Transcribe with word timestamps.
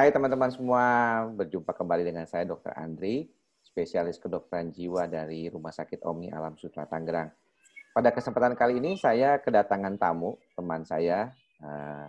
Hai 0.00 0.08
teman-teman 0.08 0.48
semua, 0.48 0.84
berjumpa 1.28 1.76
kembali 1.76 2.08
dengan 2.08 2.24
saya 2.24 2.48
Dr. 2.48 2.72
Andri, 2.72 3.28
spesialis 3.60 4.16
kedokteran 4.16 4.72
jiwa 4.72 5.04
dari 5.04 5.52
Rumah 5.52 5.68
Sakit 5.68 6.00
Omni 6.08 6.32
Alam 6.32 6.56
Sutra 6.56 6.88
Tangerang. 6.88 7.28
Pada 7.92 8.08
kesempatan 8.08 8.56
kali 8.56 8.80
ini 8.80 8.96
saya 8.96 9.36
kedatangan 9.36 10.00
tamu, 10.00 10.40
teman 10.56 10.88
saya 10.88 11.28
uh, 11.60 12.08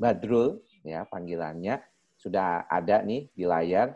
Badrul, 0.00 0.64
ya 0.80 1.04
panggilannya 1.04 1.76
sudah 2.16 2.72
ada 2.72 3.04
nih 3.04 3.28
di 3.36 3.44
layar. 3.44 3.92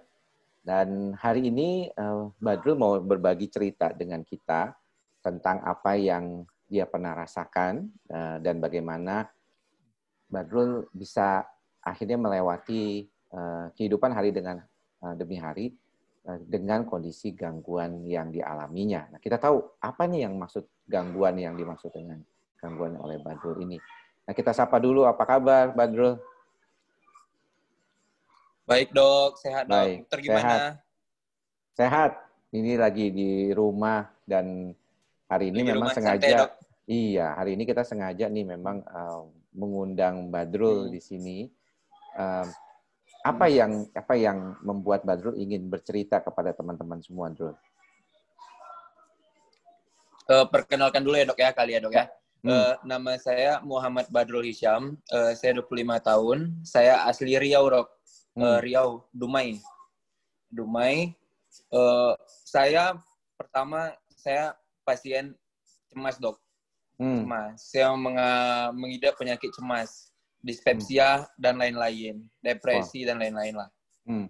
Dan 0.60 1.16
hari 1.16 1.48
ini 1.48 1.88
uh, 1.96 2.28
Badrul 2.36 2.76
mau 2.76 3.00
berbagi 3.00 3.48
cerita 3.48 3.88
dengan 3.96 4.20
kita 4.20 4.68
tentang 5.24 5.64
apa 5.64 5.96
yang 5.96 6.44
dia 6.68 6.84
pernah 6.84 7.16
rasakan 7.16 7.88
uh, 8.12 8.36
dan 8.44 8.60
bagaimana 8.60 9.32
Badrul 10.28 10.92
bisa 10.92 11.40
akhirnya 11.80 12.20
melewati 12.20 13.08
kehidupan 13.74 14.10
hari 14.10 14.34
dengan 14.34 14.58
uh, 15.02 15.14
demi 15.14 15.38
hari 15.38 15.70
uh, 16.26 16.38
dengan 16.42 16.82
kondisi 16.82 17.30
gangguan 17.32 18.02
yang 18.04 18.28
dialaminya. 18.34 19.06
Nah, 19.14 19.20
kita 19.22 19.38
tahu 19.38 19.62
apa 19.78 20.06
nih 20.10 20.26
yang 20.26 20.34
maksud 20.34 20.66
gangguan 20.90 21.38
yang 21.38 21.54
dimaksud 21.54 21.94
dengan 21.94 22.18
gangguan 22.58 22.98
oleh 22.98 23.22
Badrul 23.22 23.62
ini. 23.62 23.78
Nah, 24.26 24.32
kita 24.34 24.50
sapa 24.50 24.76
dulu 24.82 25.06
apa 25.06 25.22
kabar 25.24 25.70
Badrul? 25.72 26.18
Baik 28.66 28.94
dok, 28.94 29.34
sehat 29.42 29.66
dok. 29.66 29.74
Baik, 29.74 29.98
Dokter 30.06 30.18
gimana? 30.22 30.38
Sehat. 30.38 30.72
sehat. 31.74 32.12
Ini 32.50 32.82
lagi 32.82 33.14
di 33.14 33.30
rumah 33.54 34.10
dan 34.26 34.74
hari 35.30 35.54
ini 35.54 35.62
Di 35.62 35.68
memang 35.70 35.94
sengaja. 35.94 36.18
santai, 36.18 36.34
Dok. 36.34 36.50
Iya, 36.90 37.26
hari 37.38 37.54
ini 37.54 37.62
kita 37.62 37.86
sengaja 37.86 38.26
nih 38.26 38.42
memang 38.42 38.82
uh, 38.90 39.22
mengundang 39.54 40.30
Badrul 40.34 40.86
Hmm. 40.86 40.92
di 40.94 40.98
sini. 40.98 41.38
Um, 42.18 42.46
apa 43.20 43.46
yang 43.52 43.84
apa 43.92 44.14
yang 44.16 44.56
membuat 44.64 45.04
Badrul 45.04 45.36
ingin 45.36 45.68
bercerita 45.68 46.24
kepada 46.24 46.56
teman-teman 46.56 47.04
semua, 47.04 47.28
Drul? 47.28 47.52
Eh, 50.30 50.46
perkenalkan 50.46 51.02
dulu 51.02 51.18
ya 51.18 51.26
dok 51.26 51.42
ya 51.42 51.50
kali 51.50 51.74
ya 51.74 51.82
dok 51.82 51.94
ya. 51.94 52.06
Hmm. 52.40 52.54
Eh, 52.54 52.74
nama 52.86 53.12
saya 53.20 53.58
Muhammad 53.60 54.08
Badrul 54.08 54.46
Hisham. 54.46 54.96
Eh, 55.10 55.34
saya 55.34 55.58
25 55.58 55.98
tahun. 56.00 56.38
Saya 56.62 57.04
asli 57.04 57.34
Riau 57.34 57.66
dok. 57.66 57.88
Hmm. 58.38 58.62
Riau, 58.62 59.04
Dumai. 59.10 59.58
Dumai. 60.48 61.12
Eh, 61.50 62.12
saya 62.46 62.94
pertama 63.34 63.92
saya 64.14 64.54
pasien 64.86 65.34
cemas 65.90 66.16
dok. 66.16 66.38
Hmm. 66.96 67.26
Cemas. 67.26 67.58
Saya 67.58 67.92
mengidap 68.70 69.18
penyakit 69.18 69.50
cemas, 69.50 70.09
dispepsia 70.40 71.28
dan 71.36 71.60
lain-lain, 71.60 72.24
depresi 72.40 73.04
dan 73.04 73.20
lain-lain 73.20 73.54
lah. 73.60 73.70
Hmm. 74.08 74.26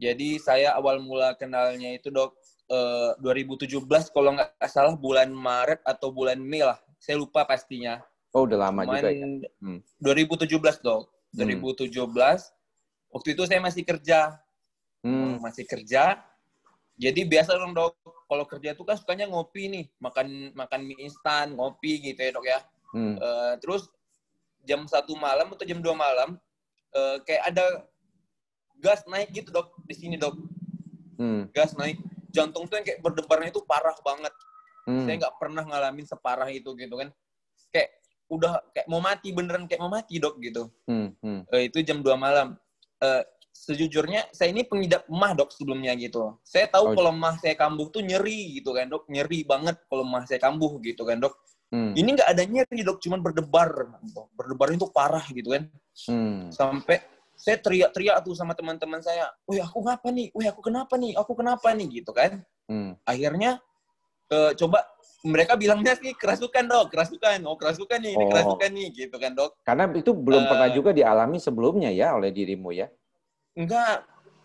Jadi 0.00 0.40
saya 0.40 0.72
awal 0.72 1.04
mula 1.04 1.36
kenalnya 1.36 1.92
itu 1.92 2.08
dok 2.08 2.32
eh, 2.72 3.12
2017 3.20 3.84
kalau 4.16 4.32
nggak 4.32 4.56
salah 4.72 4.96
bulan 4.96 5.28
Maret 5.28 5.84
atau 5.84 6.08
bulan 6.08 6.40
Mei 6.40 6.64
lah. 6.64 6.80
Saya 6.96 7.20
lupa 7.20 7.44
pastinya. 7.44 8.00
Oh, 8.32 8.48
udah 8.48 8.68
lama 8.68 8.88
Cuman 8.88 8.96
juga 8.96 9.10
ya. 9.12 9.26
Hmm. 9.60 9.80
2017 10.00 10.80
dok. 10.80 11.02
2017 11.36 12.00
waktu 13.12 13.28
itu 13.36 13.42
saya 13.44 13.60
masih 13.60 13.84
kerja. 13.84 14.40
Hmm. 15.04 15.36
Masih 15.44 15.68
kerja. 15.68 16.24
Jadi 16.96 17.20
biasa 17.28 17.60
dong 17.60 17.76
dok. 17.76 17.92
Kalau 18.24 18.44
kerja 18.48 18.72
tuh 18.72 18.86
kan 18.86 18.94
sukanya 18.94 19.26
ngopi 19.26 19.66
nih, 19.66 19.84
makan 19.98 20.54
makan 20.54 20.80
mie 20.86 21.02
instan, 21.02 21.50
ngopi 21.58 21.98
gitu 21.98 22.20
ya 22.22 22.30
dok 22.30 22.46
ya. 22.46 22.60
Hmm. 22.90 23.14
Eh, 23.14 23.54
terus 23.58 23.86
jam 24.62 24.84
satu 24.84 25.14
malam 25.14 25.48
atau 25.48 25.62
jam 25.62 25.78
2 25.78 25.90
malam 25.90 26.36
eh, 26.90 27.16
kayak 27.22 27.42
ada 27.48 27.64
gas 28.76 29.04
naik 29.04 29.30
gitu 29.30 29.50
dok 29.50 29.76
di 29.82 29.94
sini 29.94 30.16
dok. 30.16 30.34
Hmm. 31.14 31.46
gas 31.50 31.74
naik 31.74 32.00
jantung 32.28 32.64
tuh 32.64 32.74
yang 32.74 32.86
kayak 32.86 33.00
berdebarnya 33.00 33.50
itu 33.50 33.60
parah 33.62 33.92
banget 34.00 34.32
Hmm. 34.80 35.04
saya 35.04 35.20
nggak 35.20 35.36
pernah 35.36 35.60
ngalamin 35.60 36.02
separah 36.02 36.48
itu 36.48 36.72
gitu 36.72 36.96
kan 36.96 37.12
kayak 37.68 38.00
udah 38.26 38.64
kayak 38.72 38.86
mau 38.86 38.98
mati 38.98 39.28
beneran 39.28 39.68
kayak 39.68 39.76
mau 39.78 39.92
mati 39.92 40.16
dok 40.16 40.40
gitu 40.40 40.72
Hmm. 40.84 41.12
Hmm. 41.20 41.44
Eh, 41.46 41.68
itu 41.68 41.80
jam 41.82 42.00
2 42.00 42.16
malam 42.16 42.56
Eh, 42.98 43.24
sejujurnya 43.50 44.28
saya 44.30 44.48
ini 44.48 44.60
pengidap 44.62 45.04
emah 45.06 45.32
dok 45.34 45.50
sebelumnya 45.50 45.92
gitu 45.94 46.36
saya 46.40 46.64
tahu 46.66 46.84
Oh. 46.86 46.94
kalau 46.94 47.10
emah 47.10 47.36
saya 47.36 47.52
kambuh 47.54 47.88
tuh 47.88 48.00
nyeri 48.00 48.56
gitu 48.56 48.72
kan 48.72 48.86
dok 48.86 49.04
nyeri 49.06 49.40
banget 49.42 49.76
kalau 49.84 50.00
emah 50.02 50.24
saya 50.24 50.36
kambuh 50.38 50.80
gitu 50.80 51.02
kan 51.02 51.16
dok 51.16 51.32
Hmm. 51.70 51.94
ini 51.94 52.18
nggak 52.18 52.30
ada 52.34 52.42
nyeri 52.42 52.82
dok 52.82 52.98
cuman 52.98 53.22
berdebar 53.22 53.70
berdebarnya 54.34 54.76
itu 54.82 54.90
parah 54.90 55.22
gitu 55.30 55.54
kan 55.54 55.70
Hmm. 56.10 56.50
sampai 56.50 56.98
saya 57.40 57.56
teriak-teriak 57.56 58.20
tuh 58.20 58.36
sama 58.36 58.52
teman-teman 58.52 59.00
saya, 59.00 59.24
wih 59.48 59.64
aku 59.64 59.80
ngapa 59.80 60.12
nih, 60.12 60.28
wih 60.36 60.44
aku 60.52 60.60
kenapa 60.60 61.00
nih, 61.00 61.16
aku 61.16 61.32
kenapa 61.32 61.72
nih 61.72 61.88
gitu 61.88 62.12
kan. 62.12 62.44
Hmm. 62.68 63.00
Akhirnya 63.08 63.56
eh, 64.28 64.52
coba 64.60 64.84
mereka 65.24 65.56
bilangnya 65.56 65.96
sih 65.96 66.12
kerasukan 66.12 66.68
dok, 66.68 66.92
kerasukan, 66.92 67.40
oh 67.48 67.56
kerasukan 67.56 67.96
nih, 67.96 68.12
ini 68.12 68.24
Oh. 68.24 68.30
kerasukan 68.30 68.70
nih 68.76 68.88
gitu 68.92 69.16
kan 69.16 69.32
dok. 69.32 69.56
Karena 69.64 69.88
itu 69.96 70.12
belum 70.12 70.44
Eh, 70.44 70.48
pernah 70.52 70.68
juga 70.68 70.90
dialami 70.92 71.40
sebelumnya 71.40 71.88
ya 71.88 72.12
oleh 72.12 72.28
dirimu 72.28 72.76
ya. 72.76 72.92
Enggak, 73.56 74.04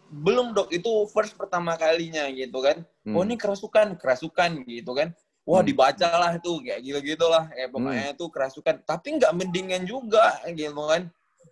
belum 0.10 0.56
dok, 0.56 0.72
itu 0.72 0.92
first 1.12 1.36
pertama 1.36 1.76
kalinya 1.76 2.26
gitu 2.32 2.64
kan. 2.64 2.80
Hmm. 3.04 3.16
Oh 3.16 3.24
ini 3.28 3.36
kerasukan, 3.36 4.00
kerasukan 4.00 4.64
gitu 4.72 4.96
kan. 4.96 5.12
Wah 5.46 5.62
Hmm. 5.62 5.70
dibaca 5.70 6.10
lah 6.10 6.34
tuh 6.42 6.58
kayak 6.58 6.82
gitu-gitu 6.82 7.26
lah, 7.30 7.46
kayak 7.54 7.70
pokoknya 7.70 8.18
tuh 8.18 8.28
kerasukan. 8.34 8.76
Tapi 8.82 9.08
nggak 9.22 9.32
mendingan 9.32 9.86
juga 9.86 10.42
gitu 10.50 10.74
kan. 10.74 11.06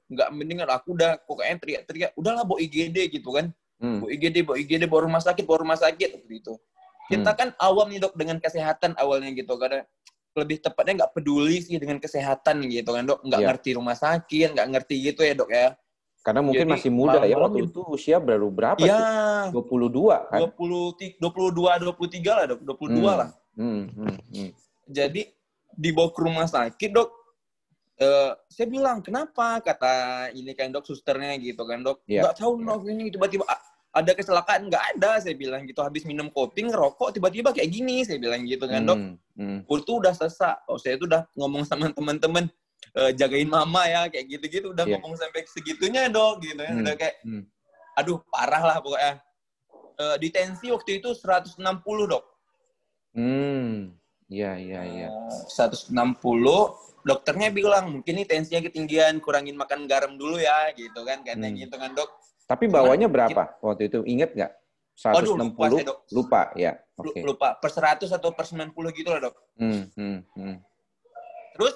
Nggak 0.09 0.29
mendingan, 0.33 0.67
aku 0.67 0.97
udah 0.97 1.21
pokoknya 1.23 1.55
teriak-teriak, 1.61 2.11
udahlah 2.17 2.41
bawa 2.41 2.57
IGD 2.57 2.97
gitu 3.13 3.29
kan. 3.31 3.53
Hmm. 3.77 4.01
bawa 4.01 4.09
IGD, 4.09 4.37
bawa 4.41 4.57
IGD, 4.57 4.83
bawa 4.89 5.01
rumah 5.05 5.21
sakit, 5.21 5.43
bawa 5.45 5.59
rumah 5.61 5.77
sakit 5.77 6.25
gitu. 6.25 6.57
Kita 7.05 7.31
Hmm. 7.31 7.37
kan 7.37 7.47
awam 7.61 7.91
nih 7.91 8.01
dok 8.01 8.17
dengan 8.17 8.41
kesehatan 8.41 8.97
awalnya 8.97 9.29
gitu, 9.29 9.53
karena 9.59 9.85
lebih 10.33 10.57
tepatnya 10.57 11.05
nggak 11.05 11.13
peduli 11.13 11.61
sih 11.61 11.77
dengan 11.77 12.01
kesehatan 12.01 12.65
gitu 12.65 12.89
kan 12.89 13.05
dok, 13.05 13.21
nggak 13.21 13.41
Iya. 13.43 13.47
ngerti 13.53 13.69
rumah 13.77 13.93
sakit, 13.93 14.57
nggak 14.57 14.67
ngerti 14.73 14.95
gitu 15.03 15.21
ya 15.21 15.37
dok 15.37 15.51
ya. 15.53 15.77
Karena 16.23 16.39
mungkin 16.41 16.65
Jadi, 16.65 16.73
masih 16.73 16.89
muda 16.89 17.19
ya 17.27 17.35
waktu 17.35 17.67
gitu. 17.67 17.69
itu 17.69 17.81
usia 17.91 18.17
baru 18.17 18.47
berapa 18.49 18.79
Iya, 18.81 18.97
sih? 18.97 19.53
22 19.53 20.15
kan? 20.31 20.39
20, 20.41 20.95
22, 21.19 21.71
23 21.77 22.31
lah 22.33 22.45
dok, 22.49 22.59
22 22.63 23.11
Hmm. 23.13 23.19
lah. 23.21 23.29
Hmm, 23.53 23.85
hmm, 23.87 24.17
hmm. 24.29 24.49
Jadi 24.87 25.29
dibawa 25.71 26.09
ke 26.09 26.19
rumah 26.19 26.45
sakit 26.45 26.89
dok, 26.89 27.09
eh, 27.95 28.31
saya 28.47 28.67
bilang 28.67 28.99
kenapa 28.99 29.57
kata 29.59 29.93
ini 30.31 30.51
kan 30.51 30.69
dok 30.69 30.83
susternya 30.83 31.37
gitu 31.37 31.61
kan 31.63 31.81
dok, 31.81 32.01
Iya. 32.05 32.25
nggak 32.25 32.35
tahu 32.35 32.59
dok 32.59 32.81
ini 32.85 33.09
tiba-tiba 33.09 33.45
"Ah, 33.45 33.61
ada 33.93 34.11
kecelakaan 34.11 34.67
nggak 34.67 34.83
ada 34.97 35.21
saya 35.21 35.33
bilang 35.33 35.63
gitu 35.63 35.79
habis 35.79 36.01
minum 36.03 36.25
kopi 36.27 36.65
ngerokok 36.65 37.13
tiba-tiba 37.13 37.53
kayak 37.53 37.69
gini 37.69 38.01
saya 38.01 38.17
bilang 38.17 38.41
gitu 38.43 38.65
kan 38.65 38.81
dok, 38.83 38.97
Hmm, 38.97 39.15
hmm. 39.37 39.59
Tuh 39.85 39.97
udah 39.97 40.13
sesak, 40.13 40.57
oh 40.65 40.77
saya 40.77 40.97
tuh 40.97 41.05
udah 41.05 41.21
ngomong 41.35 41.63
sama 41.63 41.89
teman-teman 41.91 42.49
eh, 42.93 43.09
jagain 43.13 43.47
mama 43.47 43.85
ya 43.85 44.05
kayak 44.05 44.25
gitu-gitu 44.29 44.69
udah 44.69 44.85
Iya. 44.85 44.97
ngomong 44.97 45.13
sampai 45.15 45.41
segitunya 45.47 46.09
dok 46.09 46.41
gitu 46.41 46.57
ya 46.57 46.69
Hmm. 46.69 46.81
udah 46.81 46.93
kayak 46.93 47.15
Hmm. 47.21 47.41
aduh 47.93 48.17
parah 48.27 48.61
lah 48.61 48.77
pokoknya. 48.77 49.21
Eh, 49.93 50.17
di 50.17 50.29
tensi 50.29 50.69
waktu 50.69 50.97
itu 50.97 51.13
160 51.13 52.05
dok. 52.05 52.32
Hmm. 53.13 53.93
Iya, 54.27 54.57
iya, 54.57 54.81
iya. 54.83 55.07
Eh, 55.09 55.41
160 55.49 55.93
dokternya 57.03 57.51
bilang 57.51 57.91
mungkin 57.91 58.15
ini 58.15 58.25
tensinya 58.25 58.63
ketinggian 58.63 59.19
kurangin 59.19 59.53
makan 59.53 59.85
garam 59.85 60.15
dulu 60.15 60.39
ya 60.39 60.71
gitu 60.73 61.03
kan 61.03 61.21
katanya 61.21 61.51
Hmm. 61.51 61.61
gitu 61.61 61.75
kan 61.77 61.91
dok 61.93 62.09
Tapi 62.43 62.67
Cuman 62.67 62.75
bawanya 62.75 63.07
berapa 63.07 63.55
waktu 63.61 63.87
itu? 63.87 64.03
Ingat 64.03 64.35
nggak? 64.35 64.51
Waduh, 65.09 65.33
160? 65.35 65.41
lupa 65.41 65.65
saya, 65.71 65.83
Dok. 65.83 65.99
Lupa, 66.11 66.41
ya. 66.53 66.71
Oke. 66.93 67.19
lupa 67.25 67.47
per 67.57 67.71
100 67.71 68.13
atau 68.13 68.29
per 68.29 68.45
90 68.45 68.69
gitu 68.93 69.09
lah 69.09 69.21
dok 69.23 69.35
Hmm, 69.57 69.89
hmm, 69.97 70.17
hmm. 70.37 70.55
terus 71.53 71.73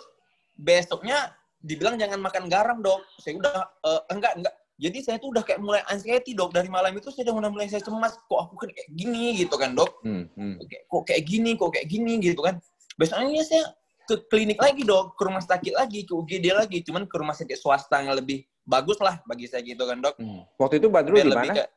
besoknya 0.53 1.33
dibilang 1.57 1.97
jangan 1.97 2.21
makan 2.21 2.45
garam 2.45 2.77
dok 2.79 3.01
saya 3.17 3.37
udah 3.37 3.57
eh, 3.81 4.01
enggak 4.13 4.33
enggak 4.37 4.53
jadi 4.77 4.97
saya 5.01 5.17
tuh 5.17 5.29
udah 5.29 5.41
kayak 5.41 5.57
mulai 5.57 5.81
anxiety 5.87 6.31
dok 6.31 6.49
dari 6.51 6.67
malam 6.67 6.93
itu 6.93 7.09
saya 7.09 7.25
udah 7.27 7.49
mulai 7.49 7.65
saya 7.65 7.81
cemas 7.81 8.13
kok 8.15 8.39
aku 8.39 8.53
kan 8.55 8.69
kayak 8.69 8.89
gini 8.89 9.33
gitu 9.35 9.53
kan 9.53 9.73
dok 9.73 9.99
Hmm, 9.99 10.29
hmm. 10.31 10.61
Kok 10.87 11.03
kayak 11.03 11.23
gini 11.23 11.53
kok 11.53 11.69
kayak 11.71 11.87
gini 11.87 12.13
gitu 12.19 12.39
kan 12.39 12.61
besoknya 12.93 13.41
saya 13.41 13.73
ke 14.03 14.15
klinik 14.27 14.55
lagi 14.57 14.81
dok 14.81 15.13
ke 15.13 15.21
rumah 15.21 15.41
sakit 15.41 15.73
lagi 15.73 16.01
ke 16.01 16.13
UGD 16.13 16.45
lagi 16.51 16.77
cuman 16.81 17.03
ke 17.03 17.15
rumah 17.15 17.33
sakit 17.33 17.55
swasta 17.55 17.99
yang 17.99 18.13
lebih 18.13 18.39
bagus 18.63 18.95
lah 18.97 19.19
bagi 19.23 19.45
saya 19.45 19.61
gitu 19.61 19.81
kan 19.81 19.97
dok 19.97 20.15
Hmm. 20.15 20.45
Waktu 20.55 20.77
itu 20.77 20.87
Badrul 20.87 21.17
Biar 21.17 21.27
di 21.27 21.33
mana? 21.33 21.53
ke- 21.55 21.71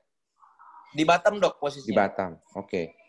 di 0.91 1.03
Batam 1.03 1.35
dok 1.37 1.55
Di 1.55 1.61
posisinya 1.61 1.97
Batam. 2.01 2.31
Oke. 2.55 3.00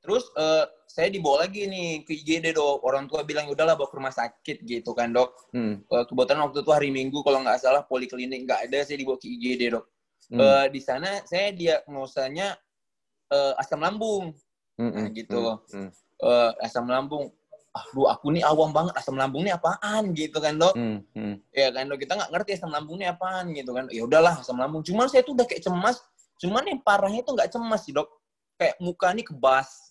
Terus 0.00 0.24
eh, 0.34 0.64
saya 0.88 1.08
dibawa 1.08 1.44
lagi 1.44 1.68
nih 1.68 2.02
ke 2.02 2.16
IGD 2.16 2.56
dok. 2.56 2.80
Orang 2.82 3.04
tua 3.06 3.20
bilang 3.22 3.46
udahlah 3.46 3.76
bawa 3.76 3.86
ke 3.86 3.96
rumah 3.96 4.10
sakit 4.10 4.64
gitu 4.64 4.90
kan 4.92 5.12
dok. 5.12 5.36
Hmm. 5.52 5.84
Eh, 5.84 6.04
kebetulan 6.08 6.40
waktu 6.44 6.64
itu 6.64 6.70
hari 6.72 6.88
Minggu 6.88 7.20
kalau 7.20 7.44
nggak 7.44 7.60
salah 7.60 7.84
poliklinik 7.84 8.48
nggak 8.48 8.68
ada 8.68 8.78
saya 8.82 8.96
dibawa 8.96 9.20
ke 9.20 9.28
IGD 9.28 9.76
dok. 9.76 9.84
Hmm. 10.30 10.40
Eh, 10.40 10.66
di 10.72 10.80
sana 10.80 11.20
saya 11.24 11.52
diagnosanya 11.52 12.56
eh, 13.30 13.54
asam 13.56 13.78
lambung 13.78 14.34
Hmm, 14.80 14.88
nah, 14.96 15.04
hmm, 15.04 15.12
gitu. 15.12 15.36
hmm, 15.36 15.76
hmm. 15.76 15.88
Eh, 16.24 16.50
asam 16.64 16.88
lambung. 16.88 17.28
aduh 17.70 18.10
aku 18.10 18.34
nih 18.34 18.42
awam 18.42 18.74
banget 18.74 18.98
asam 18.98 19.14
lambung 19.14 19.46
nih 19.46 19.54
apaan 19.54 20.10
gitu 20.10 20.42
kan 20.42 20.58
dok 20.58 20.74
Hmm, 20.74 21.06
hmm. 21.14 21.38
ya 21.54 21.70
kan 21.70 21.86
dok 21.86 22.02
kita 22.02 22.18
nggak 22.18 22.30
ngerti 22.34 22.50
asam 22.58 22.66
lambung 22.74 22.98
nih 22.98 23.14
apaan 23.14 23.54
gitu 23.54 23.70
kan 23.70 23.86
ya 23.94 24.02
udahlah 24.02 24.42
asam 24.42 24.58
lambung 24.58 24.82
cuman 24.82 25.06
saya 25.06 25.22
tuh 25.22 25.38
udah 25.38 25.46
kayak 25.46 25.62
cemas 25.62 26.02
cuman 26.42 26.66
yang 26.66 26.82
parahnya 26.82 27.22
tuh 27.22 27.38
nggak 27.38 27.46
cemas 27.54 27.86
sih 27.86 27.94
dok 27.94 28.10
kayak 28.58 28.74
muka 28.82 29.14
nih 29.14 29.22
kebas 29.22 29.89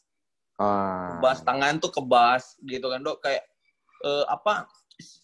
Ah. 0.60 1.16
kebas 1.16 1.40
tangan 1.42 1.80
tuh 1.80 1.88
kebas 1.90 2.60
gitu 2.62 2.86
kan 2.86 3.00
dok 3.00 3.18
kayak 3.20 3.48
eh, 4.00 4.26
apa 4.28 4.68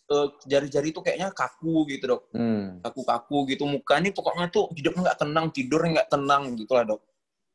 eh, 0.08 0.28
jari-jari 0.46 0.90
tuh 0.90 1.02
kayaknya 1.02 1.30
kaku 1.30 1.84
gitu 1.86 2.08
dok 2.10 2.22
Hmm. 2.32 2.80
kaku-kaku 2.80 3.44
gitu 3.50 3.64
muka 3.66 4.00
nih 4.00 4.10
pokoknya 4.10 4.48
tuh 4.48 4.72
hidupnya 4.72 5.12
nggak 5.12 5.20
tenang 5.20 5.46
tidurnya 5.50 5.92
nggak 5.94 6.10
tenang 6.10 6.44
gitu 6.56 6.72
lah 6.72 6.86
dok 6.86 7.02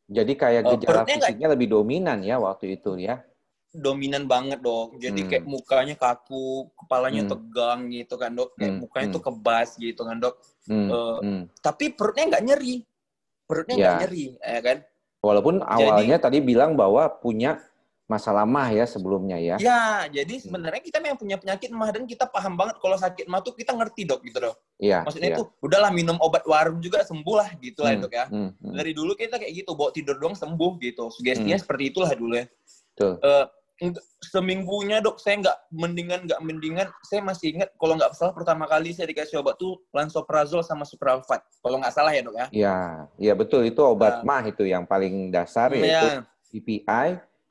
Jadi 0.06 0.32
kayak 0.34 0.62
Eh, 0.62 0.68
gejala 0.74 0.92
nggak- 0.98 1.08
fisiknya 1.14 1.48
lebih 1.48 1.70
dominan 1.70 2.18
ya 2.20 2.36
waktu 2.36 2.74
itu 2.74 2.98
ya. 2.98 3.22
dominan 3.70 4.26
banget 4.26 4.58
dok 4.58 4.98
jadi 4.98 5.14
Hmm. 5.16 5.28
kayak 5.30 5.44
mukanya 5.46 5.94
kaku 5.94 6.46
kepalanya 6.74 7.22
Hmm. 7.22 7.30
tegang 7.30 7.80
gitu 7.88 8.14
kan 8.16 8.34
dok 8.34 8.50
kayak 8.52 8.66
Hmm, 8.68 8.82
mukanya 8.82 9.06
hmm. 9.06 9.14
tuh 9.14 9.22
kebas 9.22 9.68
gitu 9.78 10.02
kan 10.02 10.16
dok 10.18 10.34
Hmm, 10.66 10.88
Eh, 10.90 11.18
hmm. 11.22 11.42
tapi 11.60 11.84
perutnya 11.90 12.26
nggak 12.26 12.44
nyeri 12.44 12.74
perutnya 13.46 13.74
Ya. 13.74 13.80
nggak 13.80 13.98
nyeri 14.02 14.24
ya 14.36 14.60
kan 14.60 14.78
Walaupun 15.20 15.60
awalnya 15.62 16.16
tadi 16.16 16.40
bilang 16.40 16.74
bahwa 16.74 17.06
punya 17.14 17.62
masalah 18.10 18.42
mah 18.42 18.66
ya 18.68 18.82
sebelumnya 18.84 19.38
ya. 19.38 19.54
ya 19.56 19.82
jadi 20.10 20.34
Hmm. 20.34 20.42
sebenarnya 20.42 20.82
kita 20.82 20.98
memang 20.98 21.14
punya 21.16 21.36
penyakit 21.36 21.70
mah 21.70 21.88
dan 21.88 22.02
kita 22.04 22.26
paham 22.26 22.58
banget 22.58 22.76
kalau 22.76 22.96
sakit 22.96 23.24
mah 23.24 23.38
tuh 23.38 23.54
kita 23.54 23.70
ngerti 23.70 24.02
dok 24.02 24.20
gitu 24.20 24.42
dok 24.42 24.58
Iya. 24.76 25.06
maksudnya 25.06 25.30
iya. 25.30 25.38
tuh 25.38 25.46
udahlah 25.60 25.88
minum 25.88 26.18
obat 26.18 26.42
warung 26.42 26.78
juga 26.78 27.00
sembuh 27.00 27.36
lah 27.36 27.48
gitu 27.56 27.80
lah 27.80 27.92
Hmm, 27.92 28.02
dok 28.02 28.12
ya 28.12 28.26
hmm, 28.26 28.50
hmm. 28.58 28.74
dari 28.74 28.90
dulu 28.90 29.14
kita 29.14 29.38
kayak 29.38 29.52
gitu 29.54 29.70
bawa 29.72 29.90
tidur 29.90 30.18
doang 30.18 30.34
sembuh 30.34 30.72
gitu 30.80 31.06
sugestinya 31.08 31.54
Hmm. 31.54 31.62
seperti 31.62 31.82
itulah 31.88 32.10
dulu 32.10 32.34
ya 32.34 32.46
Betul. 32.90 33.12
Eh, 33.22 33.46
eng- 33.80 34.02
seminggunya 34.20 34.98
dok 34.98 35.16
saya 35.16 35.38
nggak 35.38 35.58
mendingan 35.70 36.20
nggak 36.24 36.40
mendingan 36.40 36.88
saya 37.00 37.20
masih 37.20 37.54
ingat 37.54 37.70
kalau 37.74 37.94
nggak 37.94 38.12
salah 38.12 38.32
pertama 38.32 38.66
kali 38.66 38.90
saya 38.90 39.06
dikasih 39.06 39.38
obat 39.38 39.56
tuh 39.56 39.78
lansoprazol 39.90 40.60
sama 40.60 40.82
supralfat 40.82 41.40
kalau 41.58 41.78
nggak 41.78 41.90
salah 41.90 42.10
ya 42.10 42.20
dok 42.20 42.34
ya 42.34 42.46
Iya, 42.50 42.76
iya 43.16 43.32
betul 43.32 43.64
itu 43.64 43.80
obat 43.80 44.20
Nah. 44.20 44.36
mah 44.36 44.42
itu 44.44 44.64
yang 44.64 44.82
paling 44.82 45.30
dasar 45.30 45.70
yaitu 45.70 45.86
ya 45.86 46.26
PPI 46.50 47.08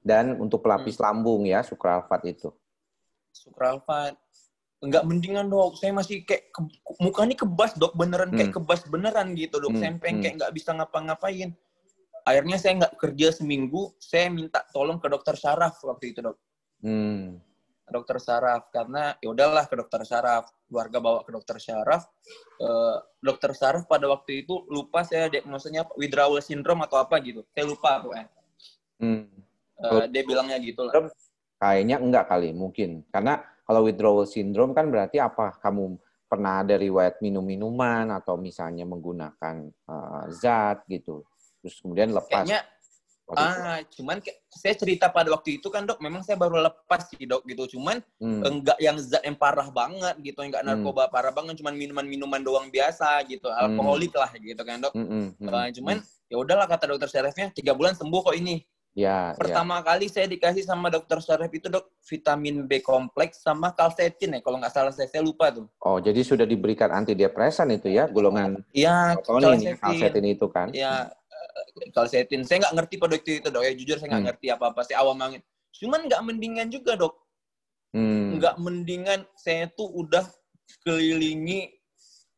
dan 0.10 0.34
untuk 0.42 0.66
pelapis 0.66 0.98
Hmm. 0.98 1.06
lambung 1.06 1.46
ya 1.46 1.62
sukralfat 1.62 2.22
itu. 2.26 2.50
supralfat 3.30 4.18
nggak 4.82 5.04
mendingan 5.06 5.46
dok 5.52 5.78
saya 5.78 5.94
masih 5.94 6.26
kayak 6.26 6.50
ke, 6.50 6.60
muka 6.98 7.22
ini 7.28 7.36
kebas 7.38 7.78
dok 7.78 7.94
beneran 7.94 8.34
kayak 8.34 8.50
Hmm. 8.50 8.58
kebas 8.58 8.82
beneran 8.90 9.38
gitu 9.38 9.62
dok 9.62 9.76
Hmm, 9.76 9.84
sampai 9.86 10.10
hmm. 10.12 10.20
kayak 10.24 10.34
nggak 10.42 10.54
bisa 10.56 10.70
ngapa-ngapain 10.74 11.50
akhirnya 12.26 12.58
saya 12.58 12.74
nggak 12.84 12.94
kerja 12.98 13.28
seminggu 13.32 13.94
saya 14.02 14.32
minta 14.34 14.66
tolong 14.72 14.98
ke 14.98 15.08
dokter 15.08 15.38
saraf 15.38 15.78
waktu 15.86 16.16
itu 16.16 16.20
dok 16.26 16.38
Hmm. 16.80 17.38
dokter 17.86 18.18
saraf 18.18 18.72
karena 18.72 19.14
ya 19.20 19.30
udahlah 19.30 19.68
ke 19.68 19.76
dokter 19.78 20.02
saraf 20.08 20.48
keluarga 20.66 20.98
bawa 20.98 21.22
ke 21.22 21.32
dokter 21.32 21.62
saraf 21.62 22.10
Eh, 22.60 22.98
dokter 23.24 23.56
saraf 23.56 23.88
pada 23.88 24.04
waktu 24.12 24.44
itu 24.44 24.68
lupa 24.68 25.08
saya 25.08 25.32
diagnosanya 25.32 25.88
withdrawal 25.96 26.44
syndrome 26.44 26.84
atau 26.84 27.00
apa 27.00 27.16
gitu 27.24 27.44
saya 27.54 27.64
lupa 27.68 28.00
pokoknya 28.04 28.28
Hmm. 29.00 29.28
Kalau- 29.80 30.08
dia 30.08 30.24
bilangnya 30.24 30.58
gitu 30.60 30.84
lah 30.84 31.08
Kayaknya 31.56 31.98
enggak 32.00 32.26
kali 32.28 32.56
mungkin 32.56 33.04
karena 33.12 33.44
kalau 33.64 33.84
withdrawal 33.84 34.24
syndrome 34.24 34.72
kan 34.72 34.88
berarti 34.88 35.20
apa? 35.20 35.60
Kamu 35.60 36.00
pernah 36.24 36.64
ada 36.64 36.74
riwayat 36.74 37.20
minum-minuman 37.20 38.08
atau 38.12 38.40
misalnya 38.40 38.88
menggunakan 38.88 39.68
eh, 39.68 40.24
zat 40.32 40.88
gitu, 40.88 41.28
terus 41.60 41.76
kemudian 41.80 42.10
lepas. 42.10 42.48
kayaknya 42.48 42.64
itu. 43.30 43.38
ah 43.38 43.78
cuman 43.94 44.18
saya 44.50 44.74
cerita 44.74 45.06
pada 45.06 45.30
waktu 45.30 45.62
itu 45.62 45.70
kan 45.70 45.86
dok 45.86 46.00
memang 46.00 46.26
saya 46.26 46.34
baru 46.34 46.66
lepas 46.66 47.14
sih 47.14 47.30
dok 47.30 47.46
gitu 47.46 47.78
cuman 47.78 48.02
Hmm. 48.18 48.42
enggak 48.42 48.74
yang 48.82 48.98
zat 48.98 49.22
yang 49.22 49.38
parah 49.38 49.70
banget 49.70 50.18
gitu 50.24 50.42
enggak 50.42 50.66
Hmm. 50.66 50.74
narkoba 50.74 51.06
parah 51.08 51.30
banget 51.30 51.62
cuman 51.62 51.78
minuman-minuman 51.78 52.42
doang 52.42 52.68
biasa 52.70 53.06
gitu 53.28 53.46
alkoholik 53.46 54.10
lah 54.12 54.34
gitu 54.34 54.58
kan 54.60 54.82
dok 54.82 54.98
Hmm, 54.98 55.06
hmm, 55.06 55.28
hmm, 55.38 55.46
Eh, 55.46 55.70
cuman 55.78 55.98
ya 56.26 56.36
udahlah 56.38 56.66
kata 56.66 56.90
dokter 56.90 57.06
sarafnya 57.06 57.54
tiga 57.54 57.78
bulan 57.78 57.94
sembuh 57.94 58.22
kok 58.24 58.34
ini 58.34 58.66
ya, 59.00 59.32
ya. 59.32 59.40
Pertama 59.40 59.80
kali 59.80 60.12
saya 60.12 60.28
dikasih 60.28 60.68
sama 60.68 60.92
dokter 60.92 61.24
saraf 61.24 61.48
itu 61.50 61.72
dok 61.72 61.88
vitamin 62.04 62.68
B 62.68 62.84
kompleks 62.84 63.40
sama 63.40 63.72
kalsetin 63.72 64.36
ya 64.36 64.40
kalau 64.44 64.60
nggak 64.60 64.74
salah 64.76 64.92
saya, 64.92 65.08
saya 65.08 65.24
lupa 65.24 65.48
tuh. 65.56 65.66
Oh, 65.80 65.98
jadi 66.04 66.20
sudah 66.20 66.44
diberikan 66.44 66.92
antidepresan 66.92 67.72
itu 67.72 67.88
ya, 67.88 68.12
golongan 68.12 68.60
ya, 68.76 69.16
kalsetin. 69.24 69.80
kalsetin 69.80 70.26
itu 70.28 70.46
kan? 70.52 70.68
Eh, 70.76 71.92
kalsetin. 71.96 72.42
Saya 72.44 72.68
nggak 72.68 72.76
ngerti 72.76 72.96
pada 73.00 73.14
waktu 73.16 73.32
itu 73.40 73.48
dok 73.48 73.64
ya 73.64 73.72
jujur 73.76 73.96
saya 73.98 74.08
nggak 74.12 74.22
Hmm. 74.22 74.30
ngerti 74.36 74.46
apa 74.52 74.66
apa. 74.74 74.80
Saya 74.84 74.98
awam 75.02 75.18
banget. 75.18 75.42
Cuman 75.76 76.00
nggak 76.08 76.22
mendingan 76.26 76.68
juga 76.68 76.94
dok. 77.00 77.14
Hmm. 77.96 78.38
Nggak 78.38 78.56
mendingan 78.62 79.20
saya 79.34 79.66
tuh 79.72 79.90
udah 79.90 80.26
kelilingi 80.86 81.74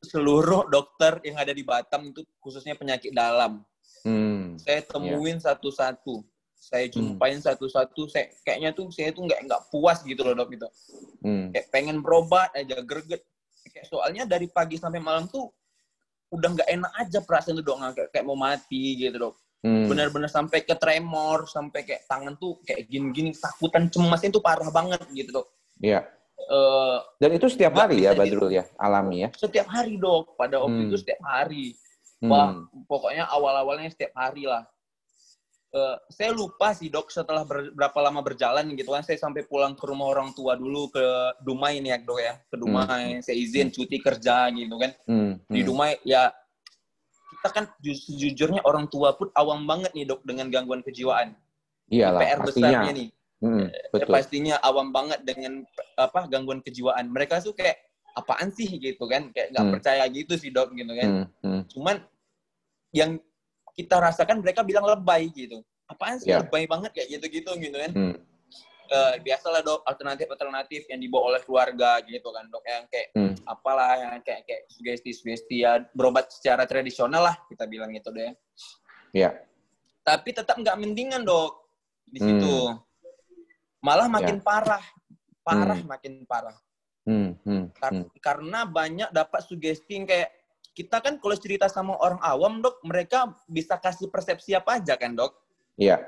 seluruh 0.02 0.66
dokter 0.74 1.22
yang 1.28 1.38
ada 1.38 1.52
di 1.54 1.62
Batam 1.62 2.10
itu 2.10 2.24
khususnya 2.42 2.74
penyakit 2.78 3.12
dalam. 3.14 3.62
Hmm. 4.02 4.58
Saya 4.58 4.82
temuin 4.82 5.38
satu-satu. 5.38 6.26
Saya 6.62 6.86
jumpain 6.88 7.36
satu-satu. 7.36 8.06
Saya 8.06 8.30
kayaknya 8.46 8.70
tuh 8.72 8.94
saya 8.94 9.10
tuh 9.10 9.26
nggak 9.26 9.50
nggak 9.50 9.62
puas 9.68 10.06
gitu 10.06 10.22
loh 10.22 10.38
dok 10.38 10.50
gitu. 10.54 10.68
Hmm. 11.22 11.54
kayak 11.54 11.70
pengen 11.70 12.02
berobat 12.02 12.50
aja 12.54 12.82
greget 12.82 13.22
kayak 13.64 13.86
soalnya 13.86 14.26
dari 14.26 14.46
pagi 14.46 14.74
sampai 14.74 14.98
malam 14.98 15.26
tuh 15.26 15.54
udah 16.30 16.50
nggak 16.52 16.66
enak 16.68 16.92
aja 16.98 17.20
perasaan 17.22 17.58
tuh 17.58 17.66
dok 17.68 17.78
kayak, 17.94 18.10
kayak 18.10 18.26
mau 18.26 18.34
mati 18.34 18.98
gitu 18.98 19.18
dok 19.20 19.36
Hmm. 19.62 19.86
benar-benar 19.86 20.26
sampai 20.26 20.66
ke 20.66 20.74
tremor 20.74 21.46
sampai 21.46 21.86
kayak 21.86 22.10
tangan 22.10 22.34
tuh 22.34 22.58
kayak 22.66 22.90
gini-gini 22.90 23.30
takutan 23.32 23.86
cemasnya 23.86 24.34
tuh 24.34 24.42
parah 24.42 24.66
banget 24.68 24.98
gitu 25.14 25.30
dok 25.32 25.48
Iya. 25.78 26.02
Eh, 26.42 26.98
Dan 27.22 27.38
itu 27.38 27.46
setiap 27.46 27.78
hari 27.78 28.02
ya, 28.02 28.18
Badrul 28.18 28.50
ya, 28.50 28.66
alami 28.76 29.22
ya. 29.22 29.30
setiap 29.38 29.70
hari 29.70 30.02
dok 30.02 30.34
pada 30.34 30.58
waktu 30.58 30.82
Hmm. 30.82 30.90
itu 30.90 30.98
setiap 30.98 31.22
hari 31.22 31.78
Hmm. 32.18 32.30
wah 32.30 32.50
pokoknya 32.88 33.30
awal-awalnya 33.30 33.94
setiap 33.94 34.18
hari 34.18 34.50
lah 34.50 34.66
Eh, 35.72 35.98
saya 36.12 36.36
lupa 36.36 36.76
sih 36.76 36.92
dok 36.92 37.08
setelah 37.08 37.48
ber- 37.48 37.72
berapa 37.72 37.96
lama 38.04 38.20
berjalan 38.20 38.76
gitu 38.76 38.92
kan 38.92 39.08
saya 39.08 39.16
sampai 39.16 39.48
pulang 39.48 39.72
ke 39.72 39.88
rumah 39.88 40.04
orang 40.06 40.36
tua 40.36 40.60
dulu 40.60 40.92
ke 40.92 41.00
Dumai 41.40 41.80
nih 41.80 41.96
ya 41.96 41.98
dok 41.98 42.20
ya 42.20 42.34
ke 42.44 42.56
Dumai 42.60 43.24
saya 43.24 43.40
izin 43.40 43.72
cuti 43.72 43.96
kerja 43.98 44.52
gitu 44.52 44.76
kan 44.76 44.92
Hmm. 45.08 45.40
di 45.48 45.64
Hmm. 45.64 45.68
Dumai 45.72 45.96
ya 46.04 46.28
kita 47.32 47.50
kan 47.50 47.66
ju- 47.80 47.96
sejujurnya 47.96 48.60
orang 48.62 48.86
tua 48.86 49.16
pun 49.16 49.32
awam 49.32 49.64
banget 49.64 49.96
nih 49.96 50.04
dok 50.06 50.20
dengan 50.24 50.52
gangguan 50.52 50.84
kejiwaan 50.84 51.40
Iyalah, 51.88 52.20
PR 52.20 52.40
pastinya. 52.42 52.68
besarnya 52.68 52.92
nih 52.92 53.10
Hmm, 53.40 53.66
Ya, 53.66 53.84
betul. 53.90 54.12
pastinya 54.12 54.56
awam 54.60 54.92
banget 54.92 55.20
dengan 55.24 55.64
apa 55.96 56.28
gangguan 56.28 56.60
kejiwaan 56.60 57.08
mereka 57.08 57.40
tuh 57.40 57.56
kayak 57.56 57.80
apaan 58.12 58.52
sih 58.52 58.68
gitu 58.68 59.08
kan 59.08 59.32
kayak 59.32 59.50
nggak 59.50 59.64
Hmm. 59.64 59.74
percaya 59.74 60.04
gitu 60.06 60.36
sih 60.36 60.52
dok 60.52 60.76
gitu 60.76 60.92
kan 60.92 61.08
Hmm. 61.08 61.26
Hmm. 61.42 61.62
cuman 61.66 61.96
yang 62.92 63.16
kita 63.72 63.96
rasakan 63.98 64.40
mereka 64.40 64.62
bilang 64.62 64.84
lebay 64.84 65.28
gitu 65.30 65.60
apaan 65.86 66.18
sih 66.18 66.30
Ya. 66.30 66.40
lebay 66.40 66.66
banget 66.66 66.92
kayak 66.92 67.08
gitu-gitu 67.12 67.52
gitu 67.58 67.78
kan 67.78 67.94
Hmm. 67.94 68.16
Eh, 68.92 69.24
biasalah 69.24 69.64
dok 69.64 69.88
alternatif-alternatif 69.88 70.84
yang 70.92 71.00
dibawa 71.00 71.32
oleh 71.32 71.42
keluarga 71.42 71.96
gitu 72.04 72.28
kan 72.28 72.44
dok 72.46 72.60
yang 72.62 72.84
kayak 72.92 73.08
Hmm. 73.16 73.34
apalah 73.48 73.96
yang 73.96 74.20
kayak 74.20 74.44
kayak 74.44 74.68
sugesti-sugesti 74.68 75.64
ya 75.64 75.80
berobat 75.96 76.28
secara 76.28 76.68
tradisional 76.68 77.24
lah 77.24 77.40
kita 77.48 77.64
bilang 77.66 77.96
gitu 77.96 78.12
deh 78.12 78.36
Ya. 79.12 79.32
tapi 80.04 80.36
tetap 80.36 80.60
nggak 80.60 80.76
mendingan 80.76 81.24
dok 81.24 81.72
di 82.04 82.20
situ 82.20 82.56
malah 83.80 84.12
makin 84.12 84.44
parah 84.44 84.84
parah 85.42 85.80
Hmm. 85.80 85.88
makin 85.88 86.14
parah 86.28 86.58
Hmm. 87.02 87.34
Hmm. 87.42 87.72
Kar- 87.72 87.96
Hmm. 87.96 88.06
karena 88.20 88.60
banyak 88.62 89.10
dapat 89.10 89.42
sugesti 89.42 90.04
kayak 90.04 90.36
kita 90.72 90.98
kan 91.00 91.20
kalau 91.20 91.36
cerita 91.36 91.68
sama 91.68 91.96
orang 91.98 92.20
awam 92.22 92.60
dok 92.60 92.80
mereka 92.82 93.28
bisa 93.46 93.76
kasih 93.76 94.08
persepsi 94.08 94.54
apa 94.54 94.80
aja 94.80 94.96
kan 94.96 95.14
dok 95.14 95.36
Iya. 95.76 96.00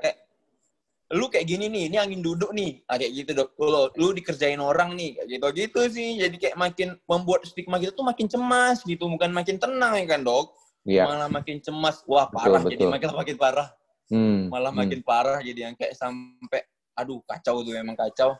lu 1.12 1.28
kayak 1.28 1.46
gini 1.46 1.68
nih 1.68 1.82
ini 1.86 1.96
angin 2.00 2.20
duduk 2.20 2.50
nih 2.50 2.80
ah, 2.84 2.96
kayak 2.96 3.12
gitu 3.12 3.30
dok 3.34 3.50
lu, 3.54 3.92
lu 3.94 4.08
dikerjain 4.12 4.58
orang 4.58 4.96
nih 4.96 5.14
kayak 5.14 5.28
gitu 5.30 5.46
gitu 5.54 5.80
sih 5.92 6.10
jadi 6.16 6.32
kayak 6.34 6.56
makin 6.56 6.88
membuat 7.04 7.44
stigma 7.44 7.76
kita 7.76 7.92
tuh 7.92 8.02
makin 8.02 8.26
cemas 8.26 8.80
gitu 8.82 9.04
bukan 9.06 9.30
makin 9.30 9.60
tenang 9.60 9.94
ya 9.94 10.06
kan 10.08 10.24
dok 10.24 10.56
Iya. 10.84 11.08
malah 11.08 11.28
makin 11.30 11.60
cemas 11.60 12.04
wah 12.04 12.28
Betul, 12.28 12.36
parah 12.40 12.60
jadi 12.66 12.76
betul. 12.78 12.92
makin 12.92 13.08
makin 13.14 13.36
parah 13.36 13.68
Hmm. 14.04 14.52
malah 14.52 14.68
Hmm. 14.68 14.80
makin 14.84 15.00
parah 15.00 15.40
jadi 15.40 15.60
yang 15.64 15.74
kayak 15.74 15.96
sampai 15.96 16.60
aduh 16.92 17.24
kacau 17.24 17.64
tuh 17.64 17.72
emang 17.72 17.96
kacau 17.96 18.36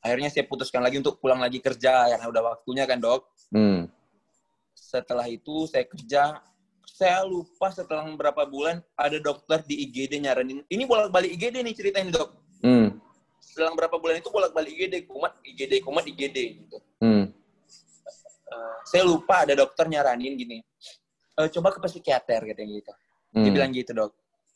akhirnya 0.00 0.28
saya 0.28 0.48
putuskan 0.48 0.80
lagi 0.80 0.96
untuk 0.96 1.20
pulang 1.20 1.36
lagi 1.36 1.60
kerja 1.60 2.08
karena 2.08 2.26
udah 2.26 2.42
waktunya 2.42 2.84
kan 2.84 2.96
dok 2.96 3.28
Hmm. 3.52 3.92
Setelah 4.92 5.24
itu 5.24 5.64
saya 5.64 5.88
kerja 5.88 6.22
saya 6.84 7.24
lupa 7.24 7.72
setelah 7.72 8.04
beberapa 8.04 8.44
bulan 8.44 8.84
ada 8.92 9.16
dokter 9.16 9.64
di 9.64 9.88
IGD 9.88 10.20
nyaranin 10.20 10.60
ini 10.68 10.84
bolak 10.84 11.08
balik 11.08 11.32
IGD 11.32 11.64
nih 11.64 11.72
ceritanya 11.72 12.20
dok 12.20 12.30
Hmm. 12.62 12.94
selang 13.42 13.74
berapa 13.74 13.96
bulan 13.98 14.22
itu 14.22 14.30
bolak 14.30 14.54
balik 14.54 14.70
IGD 14.70 15.08
kumat 15.08 15.32
IGD 15.42 15.80
kumat 15.80 16.04
IGD 16.04 16.36
gitu 16.60 16.78
Hmm. 17.00 17.32
Eh, 18.52 18.74
saya 18.84 19.02
lupa 19.02 19.48
ada 19.48 19.56
dokter 19.56 19.88
nyaranin 19.88 20.36
gini 20.36 20.60
"Eh, 21.34 21.48
coba 21.48 21.72
ke 21.72 21.80
psikiater 21.82 22.44
katanya 22.44 22.70
gitu 22.76 22.92
dia 23.32 23.40
Hmm. 23.40 23.54
bilang 23.56 23.72
gitu 23.72 23.90
dok 23.96 24.12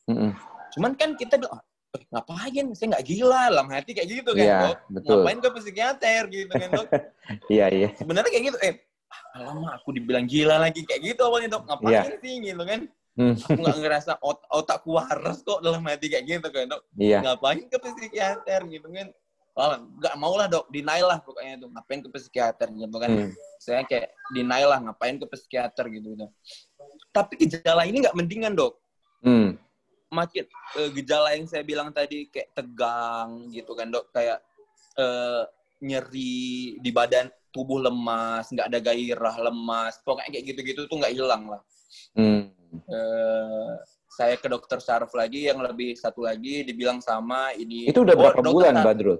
Hmm. 0.07 0.37
cuman 0.77 0.93
kan 0.95 1.17
kita 1.17 1.41
bilang 1.41 1.57
"Ah, 1.57 1.63
"Eh, 1.97 2.05
ngapain? 2.13 2.67
Saya 2.77 2.87
nggak 2.93 3.07
gila, 3.09 3.43
dalam 3.49 3.67
hati 3.73 3.91
kayak 3.91 4.09
gitu 4.13 4.31
kan, 4.37 4.45
Iya, 4.45 4.59
dok. 4.61 4.77
betul. 4.93 5.09
Ngapain 5.09 5.39
ke 5.41 5.49
psikiater 5.57 6.23
gitu 6.29 6.53
kan, 6.53 6.69
dok. 6.69 6.87
Iya, 7.57 7.67
iya. 7.73 7.89
Sebenarnya 7.97 8.31
kayak 8.31 8.45
gitu, 8.53 8.59
eh, 8.61 8.75
ah, 9.13 9.21
alamak 9.41 9.81
aku 9.83 9.95
dibilang 9.97 10.27
gila 10.27 10.57
lagi 10.59 10.83
kayak 10.83 11.03
gitu 11.15 11.23
awalnya, 11.27 11.59
dok. 11.59 11.65
Ngapain 11.69 11.93
Iya. 11.93 12.03
sih 12.21 12.35
gitu 12.43 12.63
kan? 12.67 12.81
Hmm, 13.17 13.33
Aku 13.33 13.57
nggak 13.57 13.79
ngerasa 13.81 14.13
ot 14.21 14.45
otakku 14.53 14.93
waras 14.93 15.41
kok 15.41 15.65
dalam 15.65 15.81
hati 15.89 16.13
kayak 16.13 16.25
gitu 16.29 16.49
kan, 16.53 16.69
dok. 16.69 16.83
Iya. 17.01 17.25
Ngapain 17.25 17.65
ke 17.65 17.77
psikiater 17.81 18.61
gitu 18.69 18.89
kan? 18.93 19.09
Wah, 19.57 19.81
nggak 19.81 20.15
mau 20.21 20.37
lah 20.37 20.53
dok, 20.53 20.69
denial 20.69 21.09
lah 21.09 21.19
pokoknya 21.25 21.57
tuh. 21.65 21.73
Ngapain 21.73 22.01
ke 22.05 22.09
psikiater 22.13 22.69
gitu 22.77 22.97
kan? 23.01 23.09
Hmm. 23.09 23.33
Saya 23.57 23.81
kayak 23.89 24.13
denial 24.37 24.69
lah, 24.69 24.81
ngapain 24.85 25.17
ke 25.17 25.25
psikiater 25.33 25.89
gitu 25.89 26.13
gitu. 26.13 26.29
Tapi 27.09 27.41
gejala 27.41 27.89
ini 27.89 28.05
nggak 28.05 28.13
mendingan 28.13 28.53
dok. 28.53 28.77
Hmm. 29.25 29.57
Makin 30.13 30.45
eh, 30.77 30.91
gejala 31.01 31.33
yang 31.33 31.49
saya 31.49 31.65
bilang 31.65 31.89
tadi 31.91 32.29
kayak 32.29 32.53
tegang 32.53 33.49
gitu 33.49 33.73
kan 33.73 33.89
dok, 33.89 34.13
kayak 34.13 34.45
eh, 35.01 35.43
nyeri 35.81 36.77
di 36.85 36.91
badan, 36.93 37.33
tubuh 37.57 37.81
lemas, 37.81 38.53
nggak 38.53 38.69
ada 38.69 38.79
gairah, 38.85 39.37
lemas, 39.41 39.97
pokoknya 40.05 40.29
kayak 40.29 40.45
gitu-gitu 40.53 40.85
tuh 40.85 40.97
nggak 41.01 41.17
hilang 41.17 41.49
lah. 41.49 41.61
Hmm. 42.13 42.53
Eh, 42.85 43.73
saya 44.13 44.37
ke 44.37 44.45
dokter 44.47 44.77
saraf 44.79 45.09
lagi, 45.17 45.49
yang 45.49 45.65
lebih 45.65 45.97
satu 45.97 46.29
lagi 46.29 46.61
dibilang 46.63 47.01
sama 47.01 47.57
ini. 47.57 47.89
Itu 47.89 48.05
udah 48.05 48.13
Oh, 48.13 48.21
berapa 48.21 48.41
dokter 48.45 48.53
bulan. 48.53 48.85
Badrul? 48.85 49.19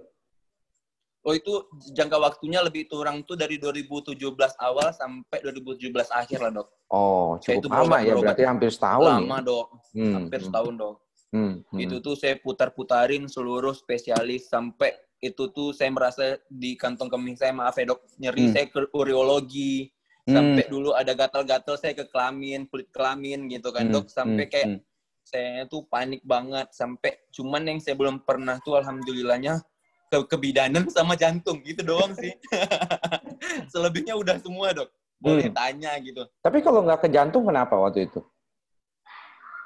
Oh 1.27 1.35
itu 1.35 1.51
jangka 1.91 2.23
waktunya 2.23 2.63
lebih 2.63 2.87
kurang 2.87 3.27
tuh 3.27 3.35
dari 3.35 3.59
2017 3.59 4.15
awal 4.63 4.95
sampai 4.95 5.43
2017 5.43 5.91
akhir 6.07 6.39
lah 6.39 6.53
dok. 6.55 6.69
Oh, 6.87 7.35
cukup 7.43 7.67
itu 7.67 7.67
lama 7.67 7.99
ya, 7.99 8.15
berobat. 8.15 8.23
berarti 8.31 8.43
hampir 8.47 8.71
setahun 8.71 9.03
Lama 9.03 9.37
nih. 9.37 9.43
dok, 9.43 9.67
Hmm, 9.91 10.13
hampir 10.15 10.39
hmm, 10.39 10.47
setahun 10.47 10.75
dok. 10.79 10.95
hmm, 11.35 11.53
hmm. 11.67 11.79
Itu 11.83 11.97
tuh 11.99 12.15
saya 12.15 12.39
putar-putarin 12.39 13.27
seluruh 13.27 13.75
spesialis 13.75 14.47
sampai 14.47 14.95
itu 15.19 15.49
tuh 15.49 15.73
saya 15.73 15.89
merasa 15.89 16.37
di 16.47 16.77
kantong 16.77 17.09
kemih 17.09 17.35
saya 17.35 17.51
maaf 17.51 17.75
ya 17.75 17.89
dok 17.89 18.05
nyeri 18.21 18.49
Hmm. 18.49 18.53
saya 18.53 18.67
ke 18.69 18.79
ureologi 18.93 19.89
Hmm. 20.27 20.35
sampai 20.35 20.65
dulu 20.67 20.91
ada 20.91 21.15
gatal-gatal 21.15 21.79
saya 21.79 21.95
ke 21.95 22.05
kelamin 22.11 22.67
kulit 22.67 22.91
kelamin 22.91 23.47
gitu 23.47 23.71
kan 23.71 23.87
Hmm, 23.87 23.95
dok 23.95 24.07
sampai 24.11 24.45
hmm, 24.45 24.53
kayak 24.53 24.69
hmm. 24.75 24.81
saya 25.23 25.63
tuh 25.67 25.87
panik 25.87 26.21
banget 26.23 26.67
sampai 26.75 27.15
cuman 27.31 27.63
yang 27.65 27.79
saya 27.79 27.95
belum 27.95 28.21
pernah 28.23 28.59
tuh 28.61 28.77
alhamdulillahnya 28.77 29.63
ke 30.07 30.19
kebidanan 30.27 30.85
sama 30.95 31.15
jantung 31.15 31.63
gitu 31.63 31.81
doang 31.81 32.13
sih 32.19 32.35
selebihnya 33.73 34.19
udah 34.19 34.37
semua 34.43 34.75
dok 34.75 34.91
boleh 35.17 35.49
Hmm. 35.49 35.57
tanya 35.57 35.97
gitu 36.03 36.27
Tapi 36.43 36.59
kalau 36.61 36.85
nggak 36.85 37.07
ke 37.07 37.09
jantung 37.09 37.47
kenapa 37.49 37.73
waktu 37.79 38.05
itu? 38.05 38.21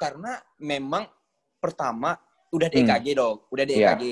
karena 0.00 0.40
memang 0.56 1.04
pertama 1.60 2.16
udah 2.52 2.68
di 2.68 2.80
Hmm. 2.80 2.88
EKG 2.88 3.06
dok 3.16 3.36
udah 3.48 3.64
di. 3.64 3.74
EKG 3.76 4.04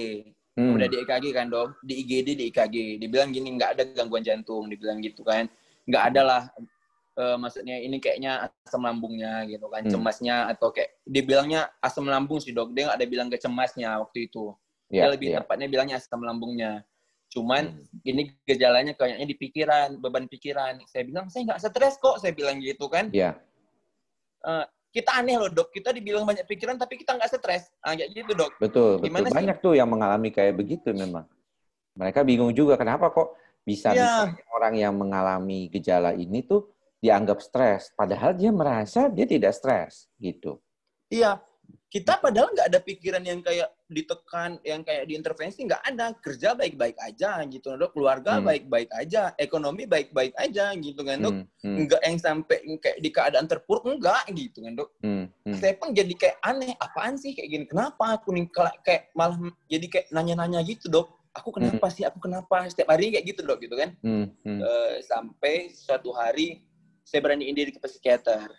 Hmm. 0.58 0.74
udah 0.74 0.88
di 0.90 0.96
EKG 0.98 1.24
kan 1.30 1.46
dok 1.46 1.78
di 1.86 1.94
IGD 2.02 2.28
di 2.34 2.44
EKG 2.50 2.98
dibilang 2.98 3.30
gini 3.30 3.54
nggak 3.54 3.70
ada 3.78 3.82
gangguan 3.94 4.26
jantung 4.26 4.66
dibilang 4.66 4.98
gitu 4.98 5.22
kan 5.22 5.46
nggak 5.86 6.02
ada 6.10 6.20
lah 6.26 6.42
eh, 7.14 7.36
maksudnya 7.38 7.78
ini 7.78 8.02
kayaknya 8.02 8.50
asam 8.66 8.82
lambungnya 8.82 9.46
gitu 9.46 9.70
kan 9.70 9.86
Hmm. 9.86 9.92
cemasnya 9.94 10.50
atau 10.50 10.74
kayak 10.74 10.98
dibilangnya 11.06 11.70
asam 11.78 12.10
lambung 12.10 12.42
sih 12.42 12.50
dok 12.50 12.74
dia 12.74 12.90
nggak 12.90 12.98
ada 12.98 13.06
bilang 13.06 13.30
ke 13.30 13.38
cemasnya 13.38 14.02
waktu 14.02 14.26
itu 14.26 14.50
Iya, 14.88 15.04
dia 15.04 15.08
lebih 15.14 15.28
iya. 15.30 15.38
tepatnya 15.44 15.68
bilangnya 15.70 15.96
asam 16.02 16.20
lambungnya 16.26 16.82
cuman 17.28 17.76
Hmm. 17.76 18.08
ini 18.08 18.34
gejalanya 18.42 18.96
kayaknya 18.96 19.26
di 19.28 19.36
pikiran 19.36 20.00
beban 20.00 20.26
pikiran 20.26 20.80
saya 20.88 21.04
bilang 21.06 21.30
saya 21.30 21.44
nggak 21.46 21.60
stres 21.60 22.00
kok 22.00 22.18
saya 22.18 22.34
bilang 22.34 22.58
gitu 22.58 22.90
kan 22.90 23.12
Iya. 23.14 23.36
Kita 24.88 25.20
aneh 25.20 25.36
loh 25.36 25.52
dok 25.52 25.68
kita 25.68 25.92
dibilang 25.92 26.24
banyak 26.24 26.48
pikiran 26.48 26.80
tapi 26.80 26.96
kita 26.96 27.14
nggak 27.14 27.28
stres 27.28 27.68
ah, 27.84 27.92
kayak 27.92 28.10
gitu 28.12 28.32
dok 28.32 28.52
Betul, 28.56 28.98
betul. 29.04 29.28
Sih? 29.28 29.36
Banyak 29.36 29.56
tuh 29.60 29.72
yang 29.76 29.88
mengalami 29.88 30.32
kayak 30.32 30.56
begitu 30.56 30.90
memang. 30.96 31.28
Mereka 31.98 32.22
bingung 32.22 32.54
juga 32.54 32.78
kenapa 32.78 33.10
kok 33.10 33.34
bisa 33.66 33.92
Iya. 33.92 34.32
bisa 34.32 34.40
orang 34.54 34.74
yang 34.80 34.94
mengalami 34.96 35.68
gejala 35.68 36.16
ini 36.16 36.40
tuh 36.46 36.72
dianggap 36.98 37.38
stres, 37.38 37.94
padahal 37.94 38.34
dia 38.34 38.50
merasa 38.50 39.06
dia 39.06 39.22
tidak 39.22 39.54
stres 39.54 40.10
gitu. 40.18 40.58
Iya, 41.06 41.38
kita 41.86 42.18
padahal 42.18 42.50
nggak 42.50 42.68
ada 42.74 42.80
pikiran 42.82 43.22
yang 43.22 43.38
kayak 43.38 43.70
ditekan, 43.88 44.60
yang 44.62 44.84
kayak 44.84 45.08
diintervensi 45.08 45.64
nggak 45.64 45.82
ada. 45.82 46.12
Kerja 46.20 46.52
baik-baik 46.52 46.96
aja 47.00 47.40
gitu, 47.48 47.74
dok. 47.74 47.96
Keluarga 47.96 48.38
Hmm. 48.38 48.46
baik-baik 48.46 48.92
aja, 48.92 49.32
ekonomi 49.40 49.88
baik-baik 49.88 50.36
aja 50.36 50.76
gitu 50.76 51.00
kan, 51.02 51.16
dok. 51.18 51.34
Hmm, 51.34 51.44
hmm, 51.64 51.76
Nggak 51.88 52.00
yang 52.04 52.18
sampai 52.20 52.58
kayak 52.78 52.98
di 53.00 53.10
keadaan 53.10 53.46
terpuruk 53.48 53.88
enggak 53.88 54.28
gitu 54.30 54.60
kan, 54.60 54.72
dok. 54.76 54.90
hmm, 55.00 55.24
hmm. 55.48 55.56
Saya 55.56 55.74
pun 55.80 55.96
jadi 55.96 56.14
kayak 56.14 56.36
aneh, 56.44 56.72
apaan 56.78 57.16
sih 57.16 57.32
kayak 57.32 57.48
gini? 57.48 57.64
Kenapa 57.64 58.20
aku 58.20 58.30
nih 58.36 58.44
kayak- 58.84 59.08
malah 59.16 59.40
jadi 59.66 59.86
kayak 59.88 60.06
nanya-nanya 60.12 60.60
gitu, 60.68 60.86
dok. 60.92 61.08
Aku 61.32 61.48
kenapa 61.54 61.86
sih? 61.88 62.02
Aku 62.04 62.18
kenapa? 62.20 62.66
Setiap 62.68 62.92
hari 62.92 63.14
kayak 63.14 63.24
gitu, 63.24 63.40
dok, 63.44 63.62
gitu 63.64 63.74
kan. 63.74 63.96
Hmm, 64.04 64.32
hmm. 64.44 64.58
Eh, 64.60 64.94
sampai 65.04 65.72
suatu 65.72 66.12
hari 66.12 66.60
saya 67.08 67.24
beraniin 67.24 67.56
diri 67.56 67.72
ke 67.72 67.80
psikiater 67.80 68.52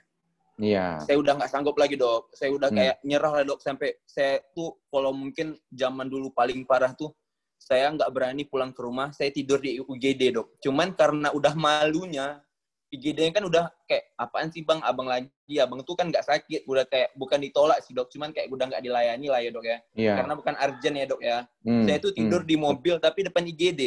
Iya. 0.60 1.00
saya 1.02 1.16
udah 1.16 1.34
nggak 1.40 1.50
sanggup 1.50 1.76
lagi 1.76 1.96
dok. 1.96 2.36
Saya 2.36 2.52
udah 2.52 2.68
Hmm. 2.68 2.78
kayak 2.78 2.96
nyerah 3.02 3.32
lah 3.32 3.44
dok. 3.44 3.60
Sampai 3.60 3.96
saya 4.04 4.44
tuh 4.52 4.76
kalau 4.86 5.10
mungkin 5.10 5.56
zaman 5.72 6.06
dulu 6.06 6.30
paling 6.30 6.62
parah 6.64 6.92
tuh 6.92 7.16
saya 7.56 7.88
nggak 7.90 8.12
berani 8.12 8.44
pulang 8.44 8.72
ke 8.72 8.80
rumah 8.80 9.12
saya 9.12 9.32
tidur 9.32 9.58
di 9.58 9.80
UGD 9.80 10.32
dok. 10.32 10.60
Cuman 10.60 10.92
karena 10.94 11.32
udah 11.32 11.56
malunya 11.56 12.44
IGD 12.90 13.30
kan 13.30 13.46
udah 13.46 13.70
kayak 13.86 14.12
apaan 14.18 14.50
sih 14.50 14.66
bang? 14.66 14.82
Abang 14.82 15.06
lagi. 15.06 15.30
Abang 15.56 15.80
tuh 15.82 15.94
kan 15.94 16.10
nggak 16.10 16.26
sakit. 16.26 16.66
Udah 16.66 16.84
kayak 16.84 17.14
bukan 17.14 17.38
ditolak 17.40 17.80
sih 17.80 17.94
dok. 17.94 18.10
Cuman 18.10 18.34
kayak 18.34 18.50
udah 18.50 18.66
nggak 18.68 18.82
dilayani 18.82 19.28
lah 19.30 19.40
ya 19.40 19.50
dok 19.50 19.64
ya. 19.64 19.78
Iya. 19.94 20.14
karena 20.18 20.34
bukan 20.36 20.54
urgent 20.58 20.96
ya 20.98 21.06
dok 21.06 21.22
ya. 21.22 21.38
Hmm, 21.62 21.86
saya 21.86 21.98
tuh 22.00 22.12
tidur 22.12 22.42
hmm. 22.44 22.50
di 22.50 22.56
mobil 22.58 22.96
tapi 22.98 23.20
depan 23.24 23.46
IGD 23.46 23.82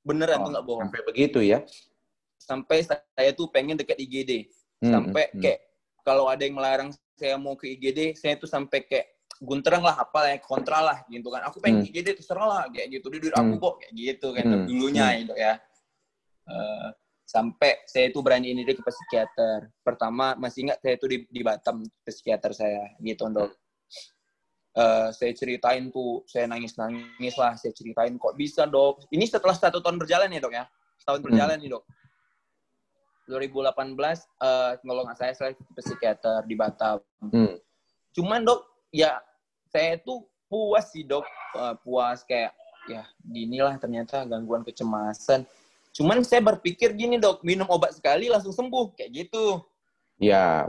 beneran 0.00 0.40
Oh, 0.40 0.48
tuh 0.48 0.50
nggak 0.56 0.64
bohong. 0.64 0.82
Sampai 0.88 1.00
begitu 1.04 1.38
ya. 1.42 1.60
sampai 2.36 2.84
saya 2.84 3.30
tuh 3.32 3.48
pengen 3.48 3.74
deket 3.74 3.96
IGD 3.98 4.52
Hmm, 4.78 4.92
sampai 4.92 5.32
hmm, 5.32 5.40
kayak 5.40 5.60
kalau 6.04 6.28
ada 6.28 6.44
yang 6.44 6.54
melarang 6.60 6.92
saya 7.16 7.40
mau 7.40 7.56
ke 7.56 7.72
IGD 7.74 8.14
saya 8.14 8.36
tuh 8.36 8.46
sampai 8.46 8.84
kayak 8.84 9.16
gunterang 9.40 9.82
lah 9.82 9.98
apa 9.98 10.30
ya 10.30 10.38
kontra 10.38 10.78
lah 10.78 10.98
gitu 11.10 11.26
kan 11.32 11.42
aku 11.48 11.58
pengen 11.58 11.82
Hmm. 11.82 11.88
IGD 11.90 12.08
terserah 12.20 12.46
lah 12.46 12.62
kayak 12.70 13.00
gitu 13.00 13.10
di 13.10 13.18
aku 13.32 13.56
Hmm. 13.56 13.62
kok 13.64 13.74
kayak 13.82 13.92
gitu 13.96 14.28
kan 14.30 14.44
Hmm. 14.46 14.64
dulunya 14.68 15.06
Hmm. 15.10 15.22
itu 15.24 15.34
ya 15.34 15.54
Eh, 16.44 16.88
sampai 17.24 17.88
saya 17.88 18.12
itu 18.12 18.20
berani 18.20 18.52
ini 18.52 18.68
ke 18.68 18.76
psikiater 18.84 19.72
pertama 19.80 20.36
masih 20.36 20.68
ingat 20.68 20.76
saya 20.84 21.00
itu 21.00 21.08
di, 21.08 21.18
di 21.24 21.40
Batam 21.40 21.80
psikiater 22.04 22.52
saya 22.52 22.92
gitu 23.00 23.24
dok 23.32 23.56
Eh, 24.74 25.08
saya 25.14 25.30
ceritain 25.32 25.86
tuh 25.88 26.26
saya 26.26 26.50
nangis 26.50 26.74
nangis 26.74 27.38
lah 27.38 27.54
saya 27.54 27.70
ceritain 27.70 28.18
kok 28.18 28.34
bisa 28.34 28.66
dok 28.66 29.06
ini 29.14 29.22
setelah 29.22 29.54
satu 29.54 29.78
tahun 29.78 30.02
berjalan 30.02 30.26
ya 30.34 30.42
dok 30.42 30.50
ya 30.52 30.64
setahun 30.98 31.22
Hmm. 31.22 31.26
berjalan 31.30 31.56
nih 31.62 31.70
dok 31.72 31.82
2018 33.26 33.96
eh 34.42 34.72
kalau 34.80 35.02
nggak 35.08 35.18
saya 35.18 35.32
saya 35.32 35.50
ke 35.56 35.80
psikiater 35.80 36.44
di 36.44 36.54
Batam. 36.54 37.00
Hmm. 37.20 37.56
Cuman 38.12 38.44
dok, 38.44 38.62
ya 38.92 39.18
saya 39.72 39.98
tuh 39.98 40.28
puas 40.46 40.92
sih 40.92 41.02
dok, 41.02 41.24
Eh, 41.54 41.74
puas 41.86 42.26
kayak 42.26 42.50
ya 42.90 43.06
ginilah 43.22 43.78
ternyata 43.78 44.26
gangguan 44.26 44.66
kecemasan. 44.66 45.46
Cuman 45.94 46.26
saya 46.26 46.42
berpikir 46.42 46.90
gini 46.98 47.16
dok, 47.16 47.46
minum 47.46 47.64
obat 47.70 47.94
sekali 47.94 48.26
langsung 48.26 48.50
sembuh 48.50 48.98
kayak 48.98 49.10
gitu. 49.14 49.62
Ya, 50.18 50.66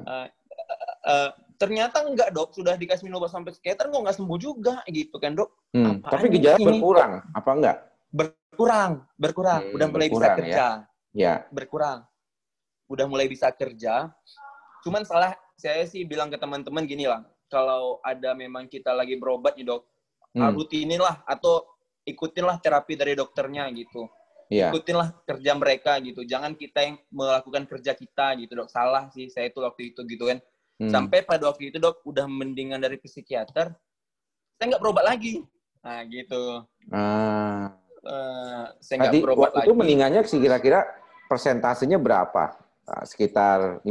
Eh, 1.06 1.30
ternyata 1.58 2.02
enggak 2.06 2.34
dok, 2.34 2.54
sudah 2.54 2.78
dikasih 2.78 3.06
minum 3.10 3.22
obat 3.22 3.34
sampai 3.34 3.54
psikiater 3.54 3.90
kok 3.90 4.02
nggak 4.02 4.18
sembuh 4.18 4.40
juga 4.40 4.82
gitu 4.90 5.18
kan 5.18 5.34
dok. 5.34 5.50
hmm. 5.74 6.02
Apaan 6.02 6.12
tapi 6.14 6.26
gejala 6.34 6.58
berkurang, 6.62 7.12
apa 7.34 7.50
enggak? 7.54 7.78
Berkurang, 8.10 8.92
berkurang, 9.20 9.62
Hmm, 9.66 9.76
udah 9.76 9.88
mulai 9.90 10.08
bisa 10.08 10.18
berkurang, 10.18 10.38
ya. 10.38 10.46
kerja. 10.46 10.68
Ya. 11.16 11.34
berkurang. 11.50 12.00
Udah 12.86 13.06
mulai 13.10 13.26
bisa 13.26 13.50
kerja. 13.50 14.14
Cuman 14.86 15.02
salah 15.04 15.34
saya 15.58 15.88
sih 15.90 16.06
bilang 16.06 16.30
ke 16.30 16.38
teman-teman 16.38 16.86
gini 16.86 17.10
lah, 17.10 17.26
kalau 17.50 17.98
ada 18.06 18.36
memang 18.38 18.70
kita 18.70 18.94
lagi 18.94 19.18
berobat 19.18 19.58
nih 19.58 19.66
dok, 19.66 19.82
Hmm. 20.36 20.52
rutinin 20.52 21.00
lah 21.00 21.24
atau 21.24 21.64
ikutinlah 22.04 22.60
terapi 22.60 23.00
dari 23.00 23.16
dokternya 23.16 23.72
gitu. 23.72 24.12
Ya. 24.52 24.70
Ikutinlah 24.70 25.16
kerja 25.26 25.52
mereka 25.58 25.98
gitu. 26.04 26.22
Jangan 26.28 26.54
kita 26.54 26.84
yang 26.86 27.00
melakukan 27.10 27.66
kerja 27.66 27.96
kita 27.96 28.36
gitu 28.38 28.52
dok. 28.54 28.70
Salah 28.70 29.10
sih 29.16 29.32
saya 29.32 29.48
itu 29.50 29.64
waktu 29.64 29.96
itu 29.96 30.04
gitu 30.06 30.28
kan. 30.28 30.44
Hmm. 30.76 30.92
Sampai 30.92 31.24
pada 31.24 31.48
waktu 31.50 31.72
itu 31.72 31.80
dok 31.80 32.04
udah 32.04 32.28
mendingan 32.28 32.84
dari 32.84 33.00
psikiater, 33.00 33.74
saya 34.60 34.66
nggak 34.76 34.84
berobat 34.84 35.08
lagi. 35.08 35.42
Nah 35.82 36.04
gitu. 36.04 36.44
Ah. 36.92 37.74
Eh, 38.06 38.66
saya 38.84 38.96
nggak 39.08 39.24
berobat 39.24 39.50
waktu 39.50 39.58
lagi. 39.64 39.66
itu 39.66 39.74
mendingannya 39.74 40.22
sih 40.28 40.38
kira-kira 40.44 40.86
persentasenya 41.32 41.98
berapa? 41.98 42.54
Nah, 42.86 43.02
sekitar 43.02 43.82
50% 43.82 43.90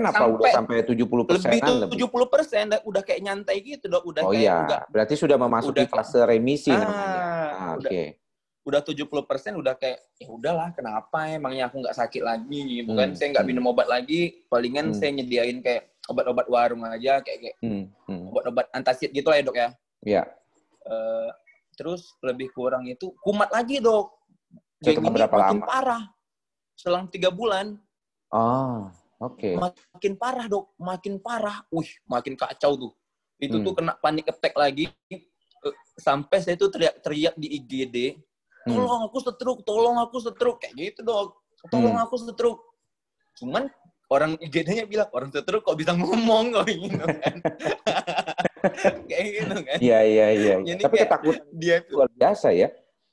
apa 0.00 0.16
Sampai 0.16 0.32
udah 0.32 0.48
sampai 0.48 0.76
70 0.80 0.96
lebih 0.96 1.28
persenan 1.28 1.60
tuh 1.60 1.92
70 1.92 2.24
persen 2.32 2.64
udah 2.80 3.02
kayak 3.04 3.20
nyantai 3.20 3.56
gitu 3.60 3.84
dok 3.84 4.00
udah 4.02 4.22
Oh 4.24 4.32
kayak 4.32 4.40
iya, 4.40 4.56
udah 4.64 4.80
berarti 4.88 5.14
sudah 5.14 5.36
memasuki 5.36 5.84
udah- 5.84 5.92
fase 5.92 6.24
remisi 6.24 6.72
Ah, 6.72 6.80
namanya. 6.80 7.20
Ah, 7.52 7.72
udah- 7.76 7.90
Oke. 7.92 8.04
udah 8.64 8.80
70 8.80 9.28
persen 9.28 9.52
udah 9.54 9.76
kayak 9.76 10.00
ya 10.16 10.32
udahlah 10.32 10.72
kenapa 10.72 11.28
emangnya 11.28 11.68
aku 11.68 11.84
nggak 11.84 11.92
sakit 11.94 12.24
lagi 12.24 12.60
gitu 12.80 12.96
kan 12.96 13.12
Hmm, 13.12 13.14
saya 13.14 13.28
nggak 13.28 13.44
hmm. 13.44 13.52
minum 13.52 13.64
obat 13.68 13.86
lagi 13.86 14.20
palingan 14.48 14.86
Hmm. 14.86 14.96
saya 14.96 15.10
nyediain 15.12 15.60
kayak 15.60 15.84
obat-obat 16.06 16.46
warung 16.48 16.80
aja 16.82 17.20
kayak 17.20 17.38
kayak 17.44 17.56
Hmm, 17.60 17.92
hmm. 18.08 18.32
obat-obat 18.32 18.72
antasid 18.72 19.12
gitu 19.12 19.28
lah 19.28 19.36
ya 19.36 19.44
dok 19.44 19.58
ya 19.58 19.68
Ya. 20.00 20.22
Uh, 20.80 21.28
terus 21.74 22.16
lebih 22.20 22.48
kurang 22.50 22.84
itu 22.84 23.12
kumat 23.18 23.48
lagi 23.50 23.80
dok. 23.80 24.12
Jadi 24.80 25.00
berapa 25.00 25.28
makin 25.30 25.60
lama? 25.60 25.66
parah. 25.66 26.02
Selang 26.74 27.04
tiga 27.06 27.28
bulan. 27.28 27.76
Oh, 28.32 28.88
oke. 29.20 29.40
Okay. 29.40 29.54
Makin 29.58 30.14
parah 30.16 30.46
dok, 30.48 30.72
makin 30.80 31.20
parah. 31.20 31.64
Wih, 31.68 31.90
makin 32.08 32.34
kacau 32.38 32.72
tuh. 32.76 32.92
Itu 33.36 33.60
hmm. 33.60 33.64
tuh 33.66 33.72
kena 33.76 33.92
panik 33.98 34.30
attack 34.30 34.54
lagi. 34.54 34.88
Eh, 35.10 35.74
sampai 35.98 36.38
saya 36.40 36.56
tuh 36.56 36.70
teriak-teriak 36.70 37.34
di 37.36 37.48
IGD. 37.60 37.96
Hmm. 38.64 38.80
Tolong 38.80 39.02
aku 39.08 39.18
setruk, 39.20 39.58
tolong 39.66 39.96
aku 40.00 40.16
setruk. 40.22 40.62
Kayak 40.62 40.74
gitu 40.78 41.00
dok. 41.04 41.36
Tolong 41.68 41.96
hmm. 41.98 42.04
aku 42.08 42.16
setruk. 42.20 42.58
Cuman 43.36 43.68
orang 44.12 44.38
IGD-nya 44.38 44.84
bilang 44.86 45.10
orang 45.10 45.30
setruk 45.32 45.64
kok 45.64 45.76
bisa 45.76 45.96
ngomong 45.96 46.54
kok 46.54 46.66
gitu 46.72 46.96
kan. 46.96 47.36
kayak 49.10 49.26
gitu 49.40 49.56
kan. 49.64 49.78
Iya 49.80 49.98
iya 50.04 50.26
iya. 50.32 50.54
Tapi 50.78 50.96
ketakutan 51.02 51.46
dia 51.56 51.76
luar 51.90 52.08
biasa 52.14 52.54
ya. 52.54 52.68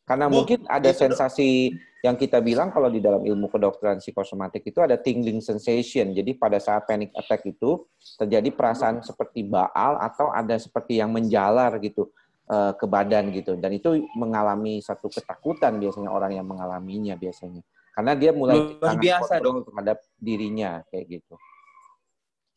Karena 0.05 0.27
Bu, 0.27 0.43
mungkin 0.43 0.65
ada 0.67 0.91
sensasi 0.91 1.77
yang 2.01 2.17
kita 2.17 2.41
bilang 2.41 2.73
kalau 2.73 2.89
di 2.89 2.97
dalam 2.97 3.21
ilmu 3.21 3.47
kedokteran 3.47 4.01
psikosomatik 4.01 4.65
itu 4.65 4.81
ada 4.81 4.97
tingling 4.97 5.39
sensation. 5.39 6.11
Jadi 6.17 6.33
pada 6.33 6.57
saat 6.57 6.89
panic 6.89 7.13
attack 7.13 7.45
itu 7.45 7.85
terjadi 8.17 8.49
perasaan 8.49 9.05
seperti 9.05 9.45
baal 9.45 10.01
atau 10.01 10.33
ada 10.33 10.57
seperti 10.57 10.97
yang 10.97 11.13
menjalar 11.13 11.77
gitu 11.77 12.09
eh, 12.49 12.73
ke 12.73 12.85
badan 12.89 13.29
gitu. 13.29 13.53
Dan 13.55 13.77
itu 13.77 14.01
mengalami 14.17 14.81
satu 14.81 15.13
ketakutan 15.13 15.77
biasanya 15.77 16.09
orang 16.09 16.33
yang 16.33 16.47
mengalaminya 16.49 17.13
biasanya. 17.13 17.61
Karena 17.91 18.17
dia 18.17 18.31
mulai 18.33 18.57
Luar 18.81 18.97
biasa 18.97 19.37
dong 19.37 19.61
terhadap 19.67 20.01
dirinya 20.17 20.81
kayak 20.89 21.21
gitu. 21.21 21.35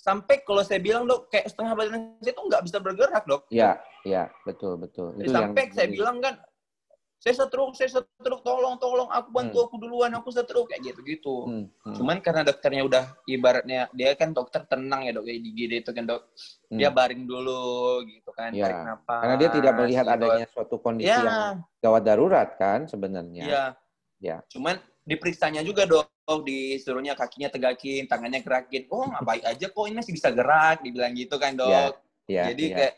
Sampai 0.04 0.44
kalau 0.44 0.60
saya 0.60 0.84
bilang 0.84 1.08
dok, 1.08 1.32
kayak 1.32 1.48
setengah 1.48 1.72
badan 1.72 2.20
saya 2.20 2.32
itu 2.36 2.42
nggak 2.44 2.62
bisa 2.68 2.76
bergerak 2.76 3.24
dok. 3.24 3.42
Iya, 3.48 3.80
iya 4.04 4.28
betul 4.44 4.76
betul. 4.76 5.16
Itu 5.16 5.32
Sampai 5.32 5.64
yang, 5.64 5.72
saya 5.72 5.88
bilang 5.88 6.16
kan, 6.20 6.34
saya 7.24 7.40
setruk, 7.40 7.72
saya 7.72 7.88
setruk, 7.88 8.44
tolong, 8.44 8.76
tolong, 8.76 9.08
aku 9.08 9.32
bantu 9.32 9.56
hmm. 9.56 9.64
aku 9.64 9.76
duluan, 9.80 10.12
aku 10.12 10.28
setruk 10.28 10.68
kayak 10.68 10.92
gitu 10.92 11.00
gitu. 11.08 11.36
Hmm. 11.48 11.64
Hmm. 11.80 11.96
Cuman 11.96 12.20
karena 12.20 12.44
dokternya 12.44 12.84
udah 12.84 13.04
ibaratnya 13.24 13.88
dia 13.96 14.12
kan 14.12 14.36
dokter 14.36 14.60
tenang 14.68 15.08
ya 15.08 15.16
dok, 15.16 15.24
kayak 15.24 15.40
di 15.40 15.50
GD 15.56 15.72
itu 15.88 15.90
kan 15.96 16.04
dok, 16.04 16.20
hmm. 16.68 16.76
dia 16.76 16.92
baring 16.92 17.24
dulu 17.24 18.04
gitu 18.04 18.28
kan, 18.36 18.52
ya. 18.52 18.68
tarik 18.68 18.80
napas. 18.84 19.20
Karena 19.24 19.36
dia 19.40 19.48
tidak 19.56 19.72
melihat 19.72 20.04
gitu. 20.04 20.14
adanya 20.20 20.46
suatu 20.52 20.76
kondisi 20.84 21.08
ya. 21.08 21.24
yang 21.24 21.64
gawat 21.80 22.02
darurat 22.04 22.48
kan 22.60 22.84
sebenarnya. 22.84 23.44
Iya. 23.48 23.64
Ya. 24.20 24.36
Cuman 24.52 24.76
diperiksanya 25.08 25.64
juga 25.64 25.88
dong 25.88 26.04
disuruhnya 26.44 27.16
kakinya 27.16 27.48
tegakin 27.48 28.04
tangannya 28.08 28.40
gerakin 28.40 28.88
oh 28.88 29.04
nggak 29.04 29.24
baik 29.24 29.44
aja 29.44 29.66
kok 29.68 29.84
ini 29.84 30.00
masih 30.00 30.16
bisa 30.16 30.32
gerak 30.32 30.80
dibilang 30.80 31.12
gitu 31.12 31.36
kan 31.36 31.52
dok 31.52 31.68
yeah, 31.68 31.92
yeah, 32.24 32.46
jadi 32.48 32.64
yeah. 32.64 32.76
kayak 32.80 32.94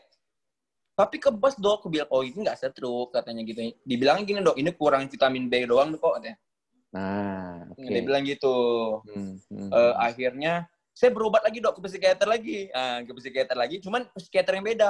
tapi 0.97 1.21
kebas 1.21 1.53
dok 1.61 1.85
aku 1.85 1.93
bilang 1.93 2.09
oh 2.09 2.25
ini 2.25 2.41
nggak 2.41 2.57
stroke 2.57 3.13
katanya 3.13 3.45
gitu 3.45 3.69
dibilang 3.85 4.25
gini 4.25 4.41
dok 4.41 4.57
ini 4.57 4.73
kurang 4.73 5.05
vitamin 5.05 5.45
B 5.45 5.69
doang 5.69 5.93
kok 5.93 6.17
katanya 6.17 6.41
nah 6.89 7.61
okay. 7.69 7.93
dia 7.93 8.01
bilang 8.01 8.25
gitu 8.25 8.57
hmm, 9.05 9.33
hmm, 9.45 9.69
uh, 9.69 9.93
akhirnya 10.01 10.65
saya 10.97 11.13
berobat 11.13 11.45
lagi 11.45 11.61
dok 11.61 11.77
ke 11.77 11.85
psikiater 11.85 12.25
lagi 12.25 12.73
uh, 12.73 13.05
ke 13.05 13.13
psikiater 13.13 13.53
lagi 13.53 13.77
cuman 13.77 14.09
psikiater 14.17 14.57
yang 14.57 14.65
beda 14.65 14.89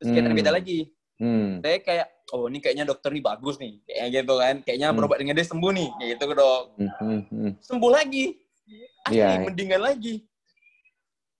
psikiater 0.00 0.32
hmm. 0.32 0.40
beda 0.40 0.50
lagi 0.56 0.88
hmm. 1.20 1.60
saya 1.60 1.78
kayak 1.84 2.08
oh 2.32 2.48
ini 2.48 2.58
kayaknya 2.64 2.88
dokter 2.88 3.12
ini 3.12 3.20
bagus 3.20 3.60
nih 3.60 3.76
kayak 3.84 4.08
gitu 4.08 4.34
kan 4.40 4.56
kayaknya 4.64 4.88
hmm. 4.88 4.96
berobat 4.96 5.20
dengan 5.20 5.36
dia 5.36 5.44
sembuh 5.44 5.72
nih 5.76 5.88
kayak 6.00 6.08
gitu 6.16 6.24
dok 6.32 6.62
hmm, 6.80 6.92
hmm. 6.96 7.20
Hmm. 7.28 7.52
sembuh 7.60 7.92
lagi 7.92 8.24
asli 9.04 9.20
yeah. 9.20 9.44
mendingan 9.44 9.82
lagi 9.84 10.14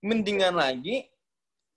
mendingan 0.05 0.53
lagi 0.53 1.09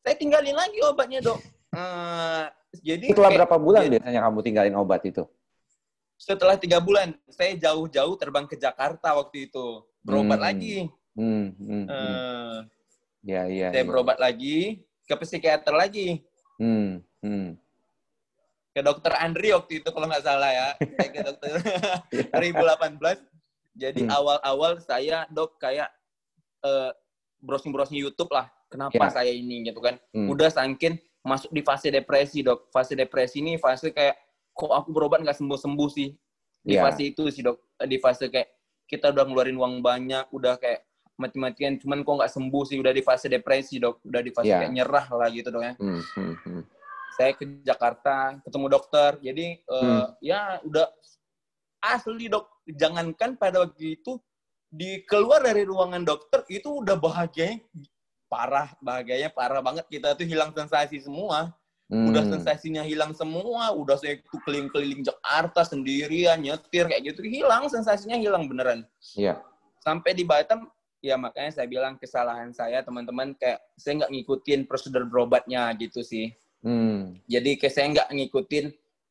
saya 0.04 0.14
tinggalin 0.20 0.52
lagi 0.52 0.78
obatnya 0.84 1.24
dok 1.24 1.55
uh, 1.76 2.44
jadi 2.80 3.06
setelah 3.12 3.30
kayak, 3.30 3.38
berapa 3.44 3.56
bulan 3.60 3.82
ya, 3.86 3.90
biasanya 4.00 4.20
kamu 4.24 4.38
tinggalin 4.40 4.76
obat 4.80 5.04
itu 5.04 5.24
setelah 6.16 6.56
tiga 6.56 6.80
bulan 6.80 7.12
saya 7.28 7.52
jauh-jauh 7.60 8.16
terbang 8.16 8.48
ke 8.48 8.56
Jakarta 8.56 9.12
waktu 9.12 9.52
itu 9.52 9.84
berobat 10.00 10.40
hmm. 10.40 10.46
lagi 10.48 10.76
hmm. 11.12 11.46
Hmm. 11.60 11.84
Uh, 11.86 12.58
ya 13.20 13.44
ya 13.52 13.68
saya 13.70 13.84
ya. 13.84 13.88
berobat 13.88 14.16
lagi 14.16 14.80
ke 15.04 15.14
psikiater 15.20 15.76
lagi 15.76 16.24
hmm. 16.56 17.04
Hmm 17.20 17.60
ke 18.76 18.84
dokter 18.84 19.16
Andri 19.16 19.56
waktu 19.56 19.80
itu 19.80 19.88
kalau 19.88 20.04
nggak 20.04 20.20
salah 20.20 20.52
ya 20.52 20.68
saya 20.76 21.08
ke 21.08 21.20
dokter 21.24 21.52
2018 22.36 23.24
jadi 23.72 24.00
hmm. 24.04 24.12
awal-awal 24.12 24.76
saya 24.84 25.24
dok 25.32 25.56
kayak 25.56 25.88
uh, 26.60 26.92
browsing-browsing 27.40 27.96
YouTube 27.96 28.28
lah 28.36 28.52
kenapa 28.68 29.00
yeah. 29.00 29.08
saya 29.08 29.32
ini 29.32 29.64
gitu 29.64 29.80
kan 29.80 29.96
hmm. 30.12 30.28
udah 30.28 30.52
sangkin 30.52 31.00
masuk 31.26 31.50
di 31.50 31.60
fase 31.66 31.90
depresi 31.90 32.46
dok 32.46 32.70
fase 32.70 32.94
depresi 32.94 33.42
ini 33.42 33.58
fase 33.58 33.90
kayak 33.90 34.14
kok 34.54 34.70
aku 34.70 34.94
berobat 34.94 35.26
nggak 35.26 35.34
sembuh-sembuh 35.34 35.88
sih 35.90 36.14
di 36.62 36.78
yeah. 36.78 36.86
fase 36.86 37.02
itu 37.10 37.26
sih 37.34 37.42
dok 37.42 37.58
di 37.82 37.98
fase 37.98 38.30
kayak 38.30 38.54
kita 38.86 39.10
udah 39.10 39.26
ngeluarin 39.26 39.58
uang 39.58 39.82
banyak 39.82 40.30
udah 40.30 40.54
kayak 40.62 40.86
mati-matian 41.18 41.82
cuman 41.82 42.06
kok 42.06 42.14
nggak 42.22 42.32
sembuh 42.32 42.62
sih 42.62 42.78
udah 42.78 42.92
di 42.94 43.02
fase 43.02 43.26
depresi 43.26 43.82
dok 43.82 44.06
udah 44.06 44.22
di 44.22 44.30
fase 44.30 44.54
yeah. 44.54 44.62
kayak 44.62 44.74
nyerah 44.78 45.06
lah 45.10 45.28
gitu 45.34 45.48
dok 45.50 45.62
ya 45.66 45.74
hmm. 45.74 46.02
Hmm. 46.14 46.62
saya 47.18 47.30
ke 47.34 47.44
Jakarta 47.66 48.38
ketemu 48.46 48.66
dokter 48.70 49.10
jadi 49.18 49.46
uh, 49.66 49.82
hmm. 49.82 50.06
ya 50.22 50.40
udah 50.62 50.86
asli 51.82 52.30
dok 52.30 52.62
jangankan 52.70 53.34
pada 53.34 53.66
waktu 53.66 53.98
itu 53.98 54.22
di 54.66 55.02
keluar 55.06 55.42
dari 55.42 55.62
ruangan 55.66 56.02
dokter 56.06 56.42
itu 56.52 56.82
udah 56.82 56.98
bahagia 56.98 57.58
parah 58.26 58.74
bahagianya 58.82 59.30
parah 59.30 59.62
banget 59.62 59.86
kita 59.90 60.14
tuh 60.18 60.26
hilang 60.26 60.50
sensasi 60.52 60.98
semua 61.02 61.54
hmm. 61.90 62.10
udah 62.10 62.24
sensasinya 62.26 62.82
hilang 62.82 63.14
semua 63.14 63.72
udah 63.72 63.96
saya 63.98 64.18
tuh 64.26 64.40
keliling-keliling 64.42 65.06
Jakarta 65.06 65.62
sendirian 65.62 66.42
nyetir 66.42 66.90
kayak 66.90 67.14
gitu 67.14 67.22
hilang 67.26 67.70
sensasinya 67.70 68.18
hilang 68.18 68.50
beneran 68.50 68.82
iya 69.14 69.38
sampai 69.82 70.12
di 70.14 70.26
Batam 70.26 70.66
ya 70.98 71.14
makanya 71.14 71.54
saya 71.54 71.66
bilang 71.70 71.94
kesalahan 71.96 72.50
saya 72.50 72.82
teman-teman 72.82 73.36
kayak 73.38 73.62
saya 73.78 74.02
nggak 74.02 74.12
ngikutin 74.12 74.60
prosedur 74.66 75.06
berobatnya 75.06 75.70
gitu 75.78 76.02
sih 76.02 76.34
Hmm. 76.66 77.14
Jadi 77.30 77.54
kayak 77.62 77.74
saya 77.74 77.86
nggak 77.94 78.10
ngikutin 78.10 78.66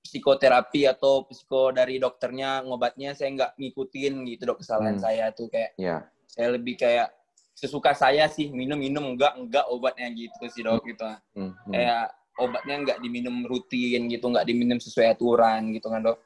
psikoterapi 0.05 0.91
atau 0.91 1.23
psiko 1.25 1.71
dari 1.71 1.97
dokternya 1.97 2.61
ngobatnya 2.67 3.15
saya 3.17 3.31
nggak 3.33 3.51
ngikutin 3.57 4.13
gitu 4.29 4.43
dok 4.45 4.61
kesalahan 4.61 5.01
hmm. 5.01 5.05
saya 5.07 5.25
tuh 5.33 5.49
kayak 5.49 5.73
yeah. 5.81 6.05
saya 6.29 6.53
lebih 6.53 6.77
kayak 6.77 7.09
sesuka 7.55 7.95
saya 7.95 8.27
sih 8.27 8.51
minum 8.51 8.75
minum 8.75 9.15
enggak 9.15 9.33
enggak 9.39 9.65
obatnya 9.71 10.11
gitu 10.11 10.45
sih 10.51 10.61
dok 10.61 10.83
hmm. 10.83 10.89
gitu 10.91 11.05
hmm. 11.39 11.51
Hmm. 11.51 11.71
kayak 11.71 12.03
obatnya 12.35 12.75
nggak 12.83 12.99
diminum 12.99 13.35
rutin 13.47 14.11
gitu 14.11 14.25
nggak 14.27 14.45
diminum 14.45 14.77
sesuai 14.77 15.15
aturan 15.15 15.71
gitu 15.71 15.87
kan 15.87 16.03
dok 16.03 16.19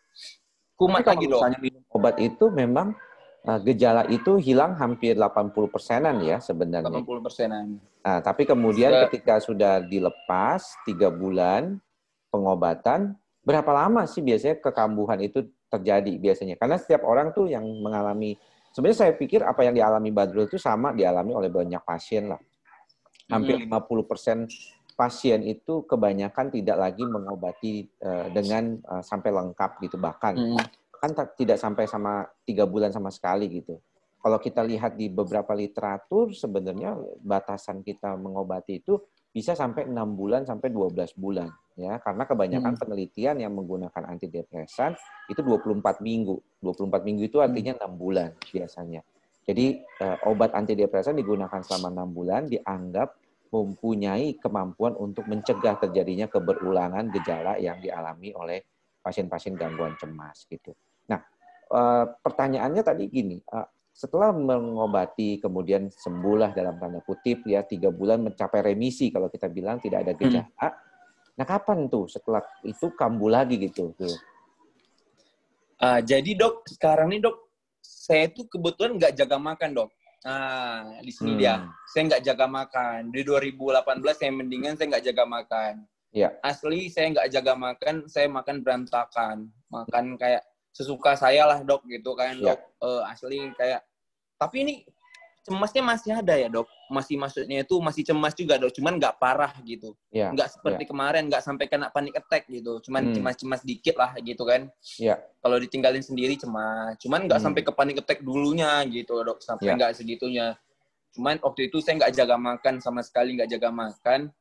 kumat 0.75 1.05
lagi 1.05 1.29
dok 1.29 1.41
minum 1.61 1.81
obat 1.93 2.17
itu 2.17 2.49
memang 2.49 2.97
uh, 3.45 3.59
gejala 3.61 4.09
itu 4.09 4.41
hilang 4.41 4.73
hampir 4.73 5.13
80 5.13 5.53
persenan 5.69 6.17
ya 6.25 6.41
sebenarnya 6.41 7.05
80 7.05 7.25
persenan 7.25 7.77
Nah, 7.99 8.19
tapi 8.23 8.47
kemudian 8.47 8.91
sudah. 8.95 9.03
ketika 9.07 9.35
sudah 9.43 9.73
dilepas 9.83 10.61
tiga 10.87 11.11
bulan 11.11 11.83
pengobatan, 12.31 13.13
berapa 13.43 13.67
lama 13.75 14.07
sih 14.07 14.23
biasanya 14.23 14.63
kekambuhan 14.63 15.19
itu 15.19 15.43
terjadi 15.67 16.15
biasanya? 16.15 16.55
Karena 16.55 16.79
setiap 16.79 17.03
orang 17.03 17.35
tuh 17.35 17.51
yang 17.51 17.67
mengalami, 17.83 18.39
sebenarnya 18.79 18.99
saya 19.03 19.13
pikir 19.19 19.43
apa 19.43 19.67
yang 19.67 19.75
dialami 19.75 20.07
Badrul 20.07 20.47
itu 20.47 20.55
sama 20.55 20.95
dialami 20.95 21.35
oleh 21.35 21.51
banyak 21.51 21.83
pasien 21.83 22.31
lah. 22.31 22.39
Hampir 23.27 23.59
hmm. 23.59 23.67
50% 23.67 24.95
pasien 24.95 25.43
itu 25.43 25.83
kebanyakan 25.83 26.47
tidak 26.47 26.79
lagi 26.79 27.03
mengobati 27.03 27.83
uh, 27.99 28.31
dengan 28.31 28.79
uh, 28.87 29.03
sampai 29.03 29.35
lengkap 29.35 29.83
gitu 29.83 29.99
bahkan 29.99 30.35
hmm. 30.35 30.59
kan 30.95 31.11
tidak 31.35 31.59
sampai 31.59 31.87
sama 31.87 32.27
tiga 32.43 32.67
bulan 32.67 32.91
sama 32.91 33.07
sekali 33.07 33.47
gitu 33.47 33.79
kalau 34.19 34.35
kita 34.43 34.59
lihat 34.59 34.99
di 34.99 35.07
beberapa 35.07 35.55
literatur 35.55 36.35
sebenarnya 36.35 36.99
batasan 37.23 37.79
kita 37.79 38.19
mengobati 38.19 38.83
itu 38.83 38.99
bisa 39.29 39.53
sampai 39.53 39.85
enam 39.85 40.17
bulan 40.17 40.43
sampai 40.43 40.73
12 40.73 41.13
bulan 41.17 41.49
ya 41.77 42.01
karena 42.01 42.23
kebanyakan 42.25 42.73
hmm. 42.75 42.81
penelitian 42.81 43.35
yang 43.39 43.53
menggunakan 43.53 44.03
antidepresan 44.09 44.97
itu 45.29 45.39
24 45.39 46.01
minggu 46.01 46.41
24 46.65 47.07
minggu 47.07 47.23
itu 47.29 47.37
artinya 47.39 47.77
hmm. 47.77 47.79
enam 47.79 47.93
hmm. 47.93 48.01
bulan 48.01 48.29
biasanya 48.49 49.01
jadi 49.45 49.81
eh, 49.81 50.17
obat 50.29 50.53
antidepresan 50.53 51.17
digunakan 51.17 51.61
selama 51.61 51.89
enam 51.93 52.09
bulan 52.13 52.45
dianggap 52.45 53.17
mempunyai 53.49 54.37
kemampuan 54.37 54.93
untuk 54.93 55.25
mencegah 55.25 55.81
terjadinya 55.81 56.29
keberulangan 56.29 57.09
gejala 57.09 57.57
yang 57.57 57.81
dialami 57.81 58.29
oleh 58.37 58.61
pasien-pasien 59.01 59.57
gangguan 59.57 59.97
cemas 59.97 60.45
gitu. 60.45 60.77
Nah, 61.09 61.17
eh, 61.73 62.05
pertanyaannya 62.21 62.83
tadi 62.85 63.09
gini, 63.09 63.41
eh, 63.41 63.67
setelah 63.99 64.31
mengobati 64.31 65.43
kemudian 65.43 65.91
sembuhlah 65.91 66.55
dalam 66.55 66.79
tanda 66.79 67.03
kutip 67.03 67.43
ya 67.43 67.67
tiga 67.67 67.91
bulan 67.91 68.23
mencapai 68.23 68.63
remisi 68.63 69.11
kalau 69.11 69.27
kita 69.27 69.51
bilang 69.51 69.83
tidak 69.83 70.07
ada 70.07 70.15
gejala. 70.15 70.47
Hmm. 70.55 70.71
Nah 71.35 71.43
kapan 71.43 71.91
tuh 71.91 72.07
setelah 72.07 72.39
itu 72.63 72.95
kambuh 72.95 73.27
lagi 73.27 73.59
gitu? 73.59 73.91
Tuh. 73.99 74.15
Uh, 75.83 75.99
jadi 75.99 76.31
dok 76.31 76.63
sekarang 76.71 77.11
nih 77.11 77.27
dok 77.27 77.51
saya 77.83 78.31
tuh 78.31 78.47
kebetulan 78.47 78.95
nggak 78.95 79.19
jaga 79.19 79.35
makan 79.35 79.69
dok. 79.75 79.91
Nah 80.23 80.95
di 81.03 81.11
sini 81.11 81.35
hmm. 81.35 81.39
dia 81.43 81.53
saya 81.91 82.01
nggak 82.07 82.23
jaga 82.23 82.45
makan. 82.47 82.99
Di 83.11 83.21
2018 83.27 84.15
saya 84.15 84.31
mendingan 84.31 84.73
saya 84.79 84.87
nggak 84.95 85.05
jaga 85.11 85.23
makan. 85.27 85.73
Iya. 86.15 86.39
Asli 86.39 86.87
saya 86.87 87.19
nggak 87.19 87.29
jaga 87.35 87.53
makan, 87.59 87.95
saya 88.07 88.31
makan 88.31 88.63
berantakan. 88.63 89.51
Makan 89.67 90.15
kayak 90.15 90.47
sesuka 90.71 91.19
saya 91.19 91.43
lah 91.43 91.59
dok 91.67 91.83
gitu 91.91 92.15
kan 92.15 92.39
Iya. 92.39 92.55
dok. 92.55 92.59
Eh, 92.79 93.01
asli 93.11 93.43
kayak. 93.59 93.83
Tapi 94.39 94.55
ini 94.63 94.73
cemasnya 95.43 95.83
masih 95.83 96.11
ada 96.15 96.33
ya 96.39 96.47
dok. 96.47 96.67
Masih 96.87 97.19
maksudnya 97.19 97.61
itu 97.61 97.75
masih 97.83 98.07
cemas 98.07 98.31
juga 98.31 98.55
dok. 98.55 98.71
Cuman 98.71 98.95
nggak 98.95 99.19
parah 99.19 99.51
gitu. 99.67 99.91
Iya. 100.15 100.31
Nggak 100.31 100.55
seperti 100.55 100.83
kemarin, 100.87 101.27
nggak 101.27 101.43
sampai 101.43 101.65
kena 101.67 101.91
panic 101.91 102.15
attack 102.15 102.47
gitu. 102.47 102.79
Cuman 102.87 103.11
Hmm. 103.11 103.15
cemas-cemas 103.19 103.61
dikit 103.67 103.99
lah 103.99 104.15
gitu 104.23 104.47
kan. 104.47 104.71
Iya. 104.95 105.19
Kalau 105.43 105.57
ditinggalin 105.59 106.01
sendiri 106.01 106.39
cemas. 106.39 106.95
Cuman 107.03 107.27
nggak 107.27 107.39
Hmm. 107.43 107.45
sampai 107.51 107.61
ke 107.67 107.71
panic 107.75 107.99
attack 107.99 108.23
dulunya 108.23 108.79
gitu 108.87 109.19
dok. 109.21 109.43
Sampai 109.43 109.69
Iya. 109.69 109.75
nggak 109.75 109.91
segitunya. 109.99 110.55
Cuman 111.13 111.35
waktu 111.43 111.67
itu 111.67 111.83
saya 111.83 111.99
nggak 111.99 112.13
jaga 112.15 112.35
makan 112.39 112.79
sama 112.79 113.03
sekali 113.03 113.35
nggak 113.35 113.51
jaga 113.59 113.69
makan. 113.75 114.31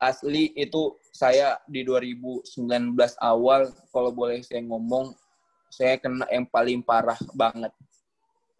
Asli 0.00 0.48
itu 0.56 0.96
saya 1.12 1.60
di 1.68 1.84
2019 1.84 2.48
awal 3.20 3.68
kalau 3.92 4.08
boleh 4.10 4.40
saya 4.40 4.64
ngomong 4.64 5.12
saya 5.70 6.00
kena 6.00 6.24
yang 6.32 6.48
paling 6.48 6.80
parah 6.82 7.20
banget. 7.36 7.70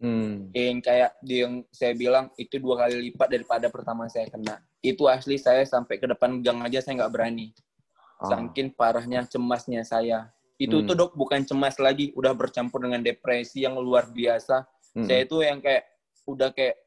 Hmm. 0.01 0.49
Yang 0.49 0.81
kayak 0.81 1.11
yang 1.29 1.53
saya 1.69 1.93
bilang 1.93 2.33
itu 2.33 2.57
dua 2.57 2.73
kali 2.85 3.13
lipat 3.13 3.29
daripada 3.29 3.69
pertama 3.69 4.09
saya 4.09 4.25
kena. 4.33 4.57
Itu 4.81 5.05
asli 5.05 5.37
saya 5.37 5.61
sampai 5.61 6.01
ke 6.01 6.09
depan 6.09 6.41
gang 6.41 6.57
aja 6.65 6.81
saya 6.81 7.05
nggak 7.05 7.13
berani. 7.13 7.53
Ah. 8.17 8.33
Saking 8.33 8.73
parahnya 8.73 9.29
cemasnya 9.29 9.85
saya. 9.85 10.33
Itu 10.57 10.81
Hmm. 10.81 10.89
tuh 10.89 10.95
dok 10.97 11.13
bukan 11.13 11.45
cemas 11.45 11.77
lagi, 11.77 12.09
udah 12.17 12.33
bercampur 12.33 12.81
dengan 12.81 13.01
depresi 13.01 13.61
yang 13.61 13.77
luar 13.77 14.09
biasa. 14.09 14.65
Hmm. 14.97 15.05
Saya 15.05 15.21
itu 15.25 15.37
yang 15.45 15.61
kayak 15.61 15.85
udah 16.25 16.49
kayak 16.49 16.81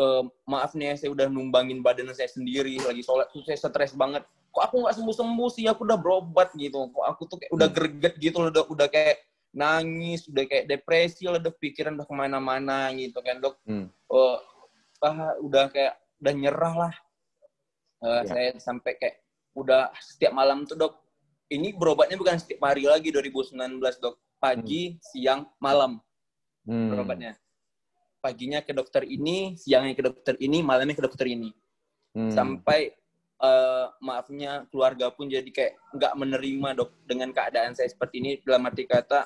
eh, 0.00 0.22
maaf 0.48 0.72
nih 0.72 0.90
ya, 0.90 0.94
saya 0.96 1.10
udah 1.12 1.28
numbangin 1.28 1.84
badan 1.84 2.08
saya 2.16 2.24
sendiri 2.24 2.80
lagi 2.80 3.04
sholat 3.04 3.28
tuh 3.36 3.44
saya 3.44 3.60
stres 3.60 3.92
banget. 3.92 4.24
Kok 4.48 4.62
aku 4.64 4.74
nggak 4.80 4.96
sembuh 4.96 5.12
sembuh 5.12 5.48
sih? 5.52 5.68
Aku 5.68 5.84
udah 5.84 6.00
berobat 6.00 6.50
gitu. 6.56 6.88
Kok 6.88 7.04
aku 7.04 7.22
tuh 7.28 7.36
kayak 7.36 7.52
udah 7.52 7.68
Hmm. 7.68 7.76
greget 7.76 8.14
gitu 8.16 8.40
loh, 8.40 8.48
dok. 8.48 8.72
Udah 8.72 8.88
kayak 8.88 9.20
nangis, 9.50 10.26
udah 10.30 10.44
kayak 10.46 10.66
depresi 10.70 11.26
lah, 11.26 11.42
dok. 11.42 11.58
Pikiran 11.58 11.98
udah 11.98 12.06
ke 12.06 12.14
mana-mana 12.14 12.90
gitu 12.94 13.18
kan, 13.20 13.38
dok. 13.38 13.58
Hmm. 13.66 13.90
Oh, 14.06 14.38
ah, 15.02 15.34
udah 15.42 15.70
kayak 15.70 15.98
udah 16.20 16.32
nyerah 16.34 16.74
lah. 16.76 16.94
Eh, 18.00 18.22
Ya. 18.24 18.28
Saya 18.28 18.48
sampai 18.56 18.96
kayak 18.96 19.16
udah 19.52 19.90
setiap 19.98 20.32
malam 20.32 20.64
tuh 20.64 20.78
dok. 20.78 20.94
Ini 21.50 21.74
berobatnya 21.74 22.14
bukan 22.14 22.38
setiap 22.38 22.62
hari 22.62 22.86
lagi 22.86 23.10
2019 23.10 23.98
dok. 23.98 24.16
Pagi, 24.40 24.96
siang, 25.02 25.44
malam 25.60 26.00
Hmm. 26.64 26.88
berobatnya. 26.94 27.36
Paginya 28.20 28.60
ke 28.60 28.72
dokter 28.72 29.04
ini, 29.04 29.56
siangnya 29.56 29.92
ke 29.96 30.04
dokter 30.04 30.34
ini, 30.40 30.60
malamnya 30.60 30.96
ke 30.96 31.04
dokter 31.04 31.26
ini. 31.28 31.50
Hmm. 32.14 32.30
Sampai 32.30 32.94
eh, 33.40 33.86
maafnya 34.04 34.68
keluarga 34.68 35.08
pun 35.08 35.24
jadi 35.24 35.48
kayak 35.48 35.72
nggak 35.96 36.12
menerima 36.12 36.68
dok 36.76 36.92
dengan 37.08 37.32
keadaan 37.32 37.72
saya 37.72 37.88
seperti 37.88 38.20
ini. 38.20 38.30
Dalam 38.44 38.68
arti 38.68 38.84
kata 38.84 39.24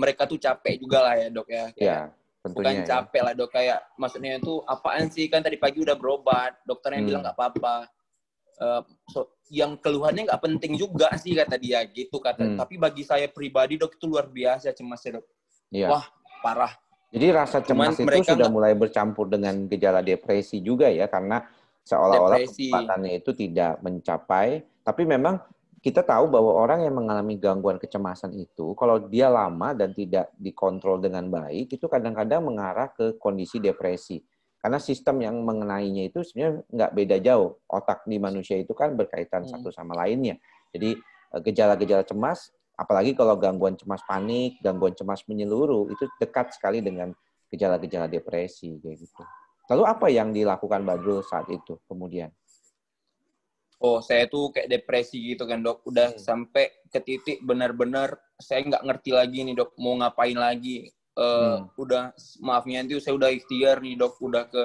mereka 0.00 0.24
tuh 0.24 0.36
capek 0.36 0.80
juga 0.80 0.98
lah 1.02 1.14
ya 1.14 1.28
dok 1.28 1.46
ya. 1.46 1.64
Kayak 1.70 1.84
Ya, 1.84 2.00
bukan 2.42 2.50
tentunya. 2.64 2.72
ya. 2.74 2.86
capek 2.88 3.20
lah 3.20 3.34
dok 3.34 3.50
kayak 3.50 3.78
maksudnya 3.94 4.32
itu 4.34 4.52
apaan 4.64 5.06
sih 5.06 5.26
kan 5.26 5.40
tadi 5.40 5.56
pagi 5.56 5.78
udah 5.78 5.94
berobat 5.94 6.56
dokternya 6.64 6.98
Hmm. 6.98 7.06
bilang 7.06 7.22
nggak 7.22 7.36
apa-apa 7.36 7.76
Eh, 8.56 8.82
so, 9.08 9.24
yang 9.48 9.72
keluhannya 9.74 10.28
nggak 10.28 10.36
penting 10.38 10.76
juga 10.76 11.08
sih 11.16 11.32
kata 11.32 11.56
dia 11.56 11.80
gitu 11.86 12.20
kata 12.20 12.44
Hmm. 12.44 12.56
tapi 12.56 12.76
bagi 12.76 13.00
saya 13.02 13.24
pribadi 13.26 13.74
dok 13.74 13.96
itu 13.96 14.04
luar 14.04 14.28
biasa 14.28 14.68
cemasnya 14.70 15.16
dok 15.16 15.24
Iya. 15.70 15.88
Wah, 15.88 16.04
parah 16.40 16.76
Jadi 17.08 17.26
rasa 17.30 17.58
Cuman 17.58 17.88
cemas 17.88 17.94
itu 17.94 18.04
mereka 18.04 18.22
sudah 18.28 18.36
nggak- 18.36 18.52
mulai 18.52 18.72
bercampur 18.72 19.26
dengan 19.26 19.64
gejala 19.66 19.98
depresi 19.98 20.60
juga 20.60 20.86
ya, 20.88 21.08
karena 21.08 21.40
seolah-olah 21.82 22.36
kecepatannya 22.38 23.12
itu 23.16 23.30
tidak 23.34 23.80
mencapai. 23.80 24.48
Tapi 24.78 25.02
memang 25.04 25.40
kita 25.80 26.04
tahu 26.04 26.28
bahwa 26.28 26.52
orang 26.60 26.84
yang 26.84 26.92
mengalami 26.92 27.40
gangguan 27.40 27.80
kecemasan 27.80 28.36
itu, 28.36 28.76
kalau 28.76 29.00
dia 29.08 29.32
lama 29.32 29.72
dan 29.72 29.96
tidak 29.96 30.28
dikontrol 30.36 31.00
dengan 31.00 31.24
baik, 31.32 31.72
itu 31.72 31.88
kadang-kadang 31.88 32.44
mengarah 32.44 32.92
ke 32.92 33.16
kondisi 33.16 33.56
depresi. 33.56 34.20
Karena 34.60 34.76
sistem 34.76 35.24
yang 35.24 35.40
mengenainya 35.40 36.12
itu 36.12 36.20
sebenarnya 36.20 36.68
nggak 36.68 36.92
beda 36.92 37.16
jauh. 37.24 37.56
Otak 37.64 38.04
di 38.04 38.20
manusia 38.20 38.60
itu 38.60 38.76
kan 38.76 38.92
berkaitan 38.92 39.48
Hmm. 39.48 39.56
satu 39.56 39.72
sama 39.72 39.96
lainnya. 39.96 40.36
Jadi 40.68 41.00
eh, 41.32 41.40
gejala-gejala 41.48 42.04
cemas, 42.04 42.52
apalagi 42.76 43.16
kalau 43.16 43.40
gangguan 43.40 43.72
cemas 43.80 44.04
panik, 44.04 44.60
gangguan 44.60 44.92
cemas 44.92 45.24
menyeluruh, 45.24 45.88
itu 45.88 46.04
dekat 46.20 46.52
sekali 46.52 46.84
dengan 46.84 47.16
gejala-gejala 47.48 48.04
depresi 48.04 48.76
kayak 48.84 49.00
gitu. 49.00 49.22
Lalu 49.72 49.82
apa 49.88 50.06
yang 50.12 50.28
dilakukan 50.34 50.84
Badrul 50.84 51.24
saat 51.24 51.48
itu 51.48 51.80
kemudian? 51.88 52.28
Oh 53.80 53.98
saya 54.00 54.28
tuh 54.28 54.52
kayak 54.52 54.68
depresi 54.68 55.32
gitu 55.32 55.44
kan 55.44 55.60
dok 55.60 55.80
udah 55.84 56.14
Hmm. 56.14 56.20
sampai 56.20 56.68
ke 56.88 57.00
titik 57.00 57.40
benar-benar 57.40 58.12
saya 58.36 58.60
nggak 58.62 58.84
ngerti 58.84 59.10
lagi 59.10 59.38
nih 59.42 59.56
dok 59.56 59.72
mau 59.76 59.96
ngapain 59.96 60.36
lagi 60.36 60.88
Eh, 61.10 61.26
Hmm. 61.26 61.66
udah 61.74 62.14
maafnya 62.38 62.80
nanti 62.80 62.96
saya 62.96 63.12
udah 63.12 63.28
ikhtiar 63.28 63.82
nih 63.82 63.98
dok 63.98 64.14
udah 64.22 64.46
ke 64.46 64.62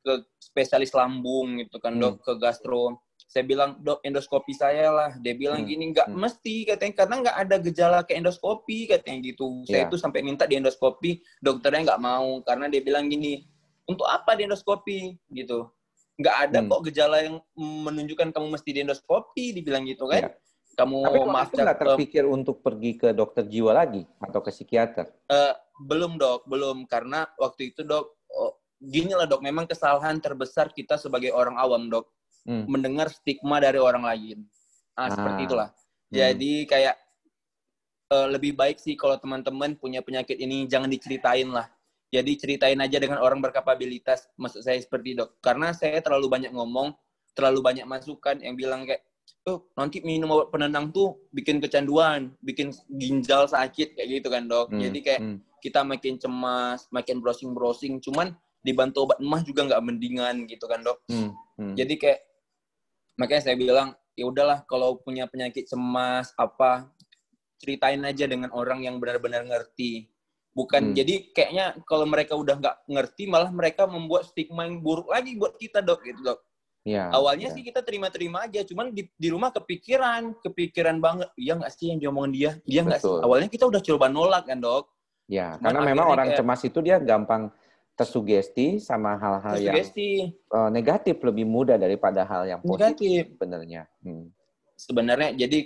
ke 0.00 0.12
spesialis 0.40 0.90
lambung 0.90 1.60
gitu 1.60 1.76
kan 1.76 1.94
Hmm. 1.94 2.00
dok 2.00 2.14
ke 2.24 2.32
gastro 2.40 2.96
saya 3.28 3.44
bilang 3.44 3.76
dok 3.78 4.00
endoskopi 4.02 4.50
saya 4.50 4.88
lah 4.90 5.10
dia 5.14 5.36
bilang 5.36 5.62
Hmm. 5.62 5.68
gini 5.68 5.84
nggak 5.92 6.08
Hmm. 6.08 6.16
mesti 6.18 6.64
katanya 6.64 6.94
karena 6.96 7.14
nggak 7.20 7.36
ada 7.38 7.56
gejala 7.60 7.98
ke 8.02 8.16
endoskopi 8.16 8.88
katanya 8.88 9.18
gitu 9.22 9.62
saya 9.62 9.86
Iya. 9.86 9.90
tuh 9.92 10.00
sampai 10.00 10.24
minta 10.24 10.48
di 10.48 10.56
endoskopi 10.56 11.10
dokternya 11.38 11.92
nggak 11.92 12.02
mau 12.02 12.40
karena 12.42 12.66
dia 12.66 12.80
bilang 12.80 13.06
gini 13.06 13.44
untuk 13.84 14.08
apa 14.08 14.34
di 14.34 14.48
endoskopi 14.48 15.14
gitu 15.30 15.68
nggak 16.20 16.36
ada 16.46 16.58
Hmm. 16.60 16.68
kok 16.68 16.80
gejala 16.86 17.16
yang 17.24 17.36
menunjukkan 17.56 18.28
kamu 18.30 18.46
mesti 18.52 18.70
di 18.70 18.80
endoskopi 18.84 19.56
dibilang 19.56 19.88
gitu 19.88 20.04
kan 20.04 20.28
Iya. 20.28 20.30
kamu 20.76 20.96
Tapi 21.00 21.16
kalau 21.16 21.32
maaf 21.32 21.48
itu 21.48 21.56
nggak 21.56 21.76
Cak, 21.76 21.82
terpikir 21.82 22.24
untuk 22.24 22.56
pergi 22.60 22.92
ke 22.94 23.08
dokter 23.10 23.44
jiwa 23.44 23.72
lagi 23.72 24.04
atau 24.20 24.40
ke 24.40 24.52
psikiater? 24.52 25.08
Eh, 25.26 25.52
belum 25.80 26.20
dok, 26.20 26.44
belum 26.44 26.84
karena 26.84 27.24
waktu 27.36 27.72
itu 27.72 27.82
dok, 27.82 28.04
oh, 28.30 28.52
gini 28.78 29.12
lah 29.12 29.24
dok, 29.24 29.40
memang 29.40 29.64
kesalahan 29.64 30.20
terbesar 30.20 30.68
kita 30.70 30.96
sebagai 30.96 31.32
orang 31.32 31.56
awam 31.56 31.88
dok, 31.88 32.04
Hmm. 32.44 32.64
mendengar 32.64 33.08
stigma 33.08 33.60
dari 33.60 33.76
orang 33.76 34.04
lain. 34.04 34.38
Ah, 34.96 35.08
seperti 35.08 35.44
Ah. 35.44 35.46
itulah. 35.48 35.68
Hmm. 35.72 36.12
Jadi 36.12 36.52
kayak 36.64 36.96
eh, 38.10 38.26
lebih 38.26 38.58
baik 38.58 38.82
sih 38.82 38.98
kalau 38.98 39.14
teman-teman 39.14 39.78
punya 39.78 40.02
penyakit 40.02 40.34
ini 40.34 40.66
jangan 40.66 40.90
diceritain 40.90 41.46
lah. 41.46 41.70
Jadi 42.10 42.32
ceritain 42.34 42.78
aja 42.82 42.98
dengan 42.98 43.22
orang 43.22 43.38
berkapabilitas. 43.38 44.26
Maksud 44.34 44.66
saya 44.66 44.82
seperti 44.82 45.14
dok, 45.14 45.38
karena 45.38 45.70
saya 45.70 46.02
terlalu 46.02 46.26
banyak 46.26 46.50
ngomong, 46.50 46.90
terlalu 47.38 47.62
banyak 47.62 47.86
masukan 47.86 48.42
yang 48.42 48.58
bilang 48.58 48.82
kayak, 48.82 49.06
oh 49.46 49.70
nanti 49.78 50.02
minum 50.02 50.34
obat 50.34 50.50
penenang 50.50 50.90
tuh 50.90 51.30
bikin 51.30 51.62
kecanduan, 51.62 52.34
bikin 52.42 52.74
ginjal 52.98 53.46
sakit 53.46 53.94
kayak 53.94 54.08
gitu 54.10 54.28
kan 54.28 54.50
dok. 54.50 54.74
Hmm. 54.74 54.82
Jadi 54.82 54.98
kayak 55.06 55.20
Hmm. 55.22 55.38
kita 55.62 55.86
makin 55.86 56.18
cemas, 56.18 56.90
makin 56.90 57.22
browsing-browsing, 57.22 58.02
cuman 58.02 58.34
dibantu 58.60 59.06
obat 59.08 59.22
emah 59.22 59.40
juga 59.46 59.70
nggak 59.70 59.82
mendingan 59.86 60.34
gitu 60.50 60.66
kan 60.66 60.82
dok. 60.82 60.98
Hmm. 61.06 61.30
Hmm. 61.56 61.78
Jadi 61.78 61.94
kayak 61.94 62.20
makanya 63.14 63.42
saya 63.46 63.56
bilang 63.56 63.94
ya 64.18 64.26
udahlah 64.26 64.66
kalau 64.66 64.98
punya 64.98 65.30
penyakit 65.30 65.70
cemas 65.70 66.34
apa 66.34 66.90
ceritain 67.60 68.00
aja 68.04 68.24
dengan 68.24 68.50
orang 68.50 68.82
yang 68.82 68.98
benar-benar 68.98 69.46
ngerti. 69.46 70.10
Bukan 70.50 70.90
Hmm. 70.90 70.94
jadi 70.94 71.14
kayaknya 71.30 71.78
kalau 71.84 72.04
mereka 72.04 72.34
udah 72.34 72.58
nggak 72.58 72.76
ngerti 72.86 73.22
malah 73.24 73.50
mereka 73.50 73.86
membuat 73.86 74.26
stigma 74.26 74.66
yang 74.66 74.82
buruk 74.82 75.06
lagi 75.06 75.38
buat 75.38 75.54
kita 75.54 75.78
dok 75.78 76.02
gitu 76.02 76.20
dok. 76.24 76.40
Ya, 76.80 77.12
Awalnya 77.12 77.48
ya. 77.48 77.54
sih 77.54 77.62
kita 77.62 77.84
terima-terima 77.84 78.48
aja, 78.48 78.64
cuman 78.64 78.88
di, 78.90 79.04
di 79.12 79.28
rumah 79.28 79.52
kepikiran, 79.52 80.32
kepikiran 80.40 80.96
banget. 80.96 81.28
Iya 81.36 81.60
nggak 81.60 81.70
sih 81.70 81.86
yang 81.88 82.00
diomongin 82.00 82.32
dia? 82.32 82.50
Dia 82.64 82.80
nggak 82.82 82.98
sih? 82.98 83.20
Awalnya 83.20 83.46
kita 83.46 83.68
udah 83.68 83.80
coba 83.80 84.06
nolak 84.08 84.48
kan 84.48 84.58
dok. 84.58 84.88
Ya, 85.28 85.54
Cuman 85.54 85.70
karena 85.70 85.80
memang 85.86 86.06
orang 86.08 86.28
kayak- 86.32 86.38
cemas 86.42 86.60
itu 86.64 86.78
dia 86.80 86.96
gampang 86.98 87.52
tersugesti 87.94 88.80
sama 88.80 89.14
hal-hal 89.14 89.60
yang 89.60 89.76
eh, 89.76 90.30
negatif 90.72 91.20
lebih 91.20 91.44
mudah 91.44 91.76
daripada 91.76 92.24
hal 92.24 92.48
yang 92.48 92.58
positif 92.58 92.96
negatif. 92.96 93.22
sebenarnya. 93.30 93.82
Hmm. 94.00 94.26
sebenarnya 94.74 95.30
jadi 95.36 95.58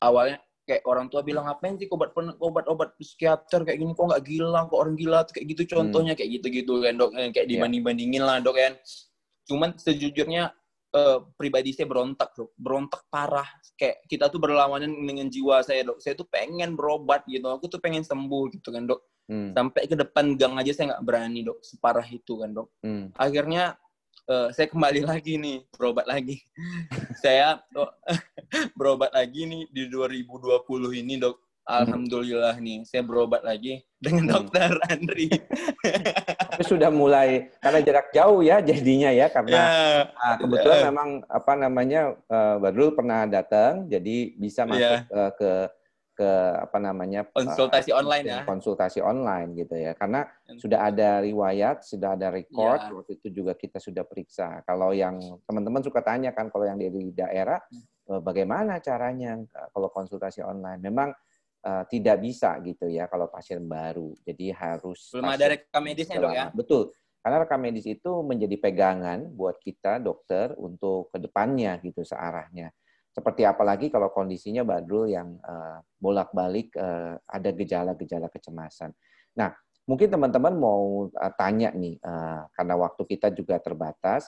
awalnya 0.00 0.40
kayak 0.64 0.82
orang 0.84 1.06
tua 1.06 1.20
bilang 1.20 1.44
ngapain 1.44 1.76
sih 1.76 1.86
obat 1.88 2.16
pen- 2.16 2.36
obat-obat 2.40 2.96
psikiater 2.96 3.62
kayak 3.62 3.78
gini? 3.78 3.92
Kok 3.92 4.04
nggak 4.10 4.24
gila 4.24 4.60
kok 4.66 4.78
orang 4.80 4.96
gila? 4.96 5.18
Kayak 5.28 5.46
gitu 5.52 5.62
contohnya 5.76 6.12
kayak 6.12 6.40
gitu-gitu 6.40 6.80
kan 6.80 6.96
dok. 6.96 7.12
Kayak 7.12 7.36
Iya. 7.36 7.50
dibanding-bandingin 7.52 8.22
lah 8.24 8.40
dok 8.40 8.56
kan. 8.56 8.72
Cuman 9.44 9.76
sejujurnya 9.76 10.52
eh, 10.94 11.18
pribadi 11.34 11.74
saya 11.74 11.90
berontak 11.90 12.32
dok. 12.32 12.54
Berontak 12.54 13.02
parah. 13.10 13.46
Kayak 13.74 14.06
kita 14.06 14.30
tuh 14.30 14.38
berlawanan 14.38 14.94
dengan 14.94 15.26
jiwa 15.26 15.58
saya 15.60 15.82
dok. 15.82 15.98
Saya 15.98 16.14
tuh 16.14 16.24
pengen 16.24 16.78
berobat 16.78 17.26
gitu. 17.26 17.50
Aku 17.50 17.66
tuh 17.66 17.82
pengen 17.82 18.02
sembuh 18.02 18.54
gitu 18.54 18.70
kan 18.70 18.86
dok. 18.86 19.02
Hmm. 19.24 19.56
sampai 19.56 19.88
ke 19.88 19.96
depan 19.96 20.36
gang 20.36 20.52
aja 20.60 20.68
saya 20.76 20.84
nggak 20.92 21.04
berani 21.04 21.40
dok. 21.40 21.56
Separah 21.64 22.04
itu 22.04 22.36
kan 22.36 22.52
dok. 22.52 22.68
Hmm. 22.84 23.08
akhirnya 23.16 23.72
eh, 24.28 24.48
saya 24.52 24.66
kembali 24.68 25.00
lagi 25.10 25.36
nih 25.36 25.58
berobat 25.74 26.06
lagi 26.08 26.40
saya 27.24 27.60
oh, 27.76 27.90
berobat 28.78 29.12
lagi 29.12 29.44
nih 29.48 29.62
di 29.72 29.88
2020 29.88 31.00
ini 31.00 31.20
dok 31.20 31.36
alhamdulillah 31.64 32.60
nih 32.60 32.84
saya 32.84 33.00
berobat 33.00 33.40
lagi 33.40 33.80
dengan 33.96 34.28
Hmm. 34.28 34.32
dokter 34.36 34.68
Andri 34.84 35.32
sudah 36.60 36.92
mulai 36.92 37.48
karena 37.56 37.80
jarak 37.80 38.12
jauh 38.12 38.44
ya 38.44 38.60
jadinya 38.60 39.08
ya 39.08 39.32
karena 39.32 39.56
yeah. 39.56 40.00
nah, 40.12 40.36
kebetulan 40.36 40.76
yeah. 40.76 40.86
memang 40.92 41.08
apa 41.24 41.52
namanya 41.56 42.00
uh, 42.28 42.60
Badrul 42.60 42.92
pernah 42.92 43.24
datang 43.24 43.88
jadi 43.88 44.36
bisa 44.36 44.68
masuk 44.68 45.08
yeah. 45.08 45.08
uh, 45.08 45.32
ke 45.32 45.50
ke 46.14 46.30
apa 46.62 46.78
namanya 46.78 47.26
konsultasi 47.26 47.90
uh, 47.90 47.98
online 47.98 48.24
ya 48.24 48.40
konsultasi 48.46 49.02
online 49.02 49.58
gitu 49.58 49.74
ya 49.74 49.98
karena 49.98 50.22
sudah 50.54 50.86
ada 50.86 51.18
riwayat 51.18 51.82
sudah 51.82 52.14
ada 52.14 52.30
record 52.30 52.80
yeah. 52.86 52.94
waktu 52.94 53.12
itu 53.18 53.28
juga 53.42 53.58
kita 53.58 53.82
sudah 53.82 54.06
periksa 54.06 54.62
kalau 54.62 54.94
yang 54.94 55.18
teman-teman 55.42 55.82
suka 55.82 56.00
tanya 56.06 56.30
kan 56.30 56.54
kalau 56.54 56.70
yang 56.70 56.78
di 56.78 57.10
daerah 57.10 57.58
hmm. 57.58 58.22
bagaimana 58.22 58.78
caranya 58.78 59.42
kalau 59.74 59.90
konsultasi 59.90 60.40
online 60.46 60.78
memang 60.78 61.10
uh, 61.64 61.84
tidak 61.88 62.20
bisa 62.20 62.60
gitu 62.60 62.86
ya 62.92 63.08
kalau 63.08 63.26
pasien 63.32 63.64
baru. 63.64 64.12
Jadi 64.22 64.52
harus 64.52 65.08
belum 65.10 65.32
ada 65.32 65.46
rekam 65.56 65.82
medisnya 65.82 66.20
dok 66.20 66.32
ya. 66.32 66.46
Betul. 66.52 66.92
Karena 67.24 67.36
rekam 67.40 67.60
medis 67.64 67.88
itu 67.88 68.12
menjadi 68.20 68.56
pegangan 68.60 69.32
buat 69.32 69.56
kita 69.56 69.96
dokter 69.96 70.52
untuk 70.60 71.08
ke 71.08 71.18
depannya 71.24 71.80
gitu 71.80 72.04
searahnya. 72.04 72.68
Seperti 73.14 73.46
apalagi 73.46 73.94
kalau 73.94 74.10
kondisinya 74.10 74.66
Badrul 74.66 75.06
yang 75.06 75.38
uh, 75.46 75.78
bolak-balik 76.02 76.74
uh, 76.74 77.14
ada 77.30 77.54
gejala-gejala 77.54 78.26
kecemasan. 78.26 78.90
Nah, 79.38 79.54
mungkin 79.86 80.10
teman-teman 80.10 80.58
mau 80.58 81.06
uh, 81.06 81.32
tanya 81.38 81.70
nih, 81.70 82.02
karena 82.58 82.74
waktu 82.74 83.02
kita 83.06 83.30
juga 83.30 83.62
terbatas, 83.62 84.26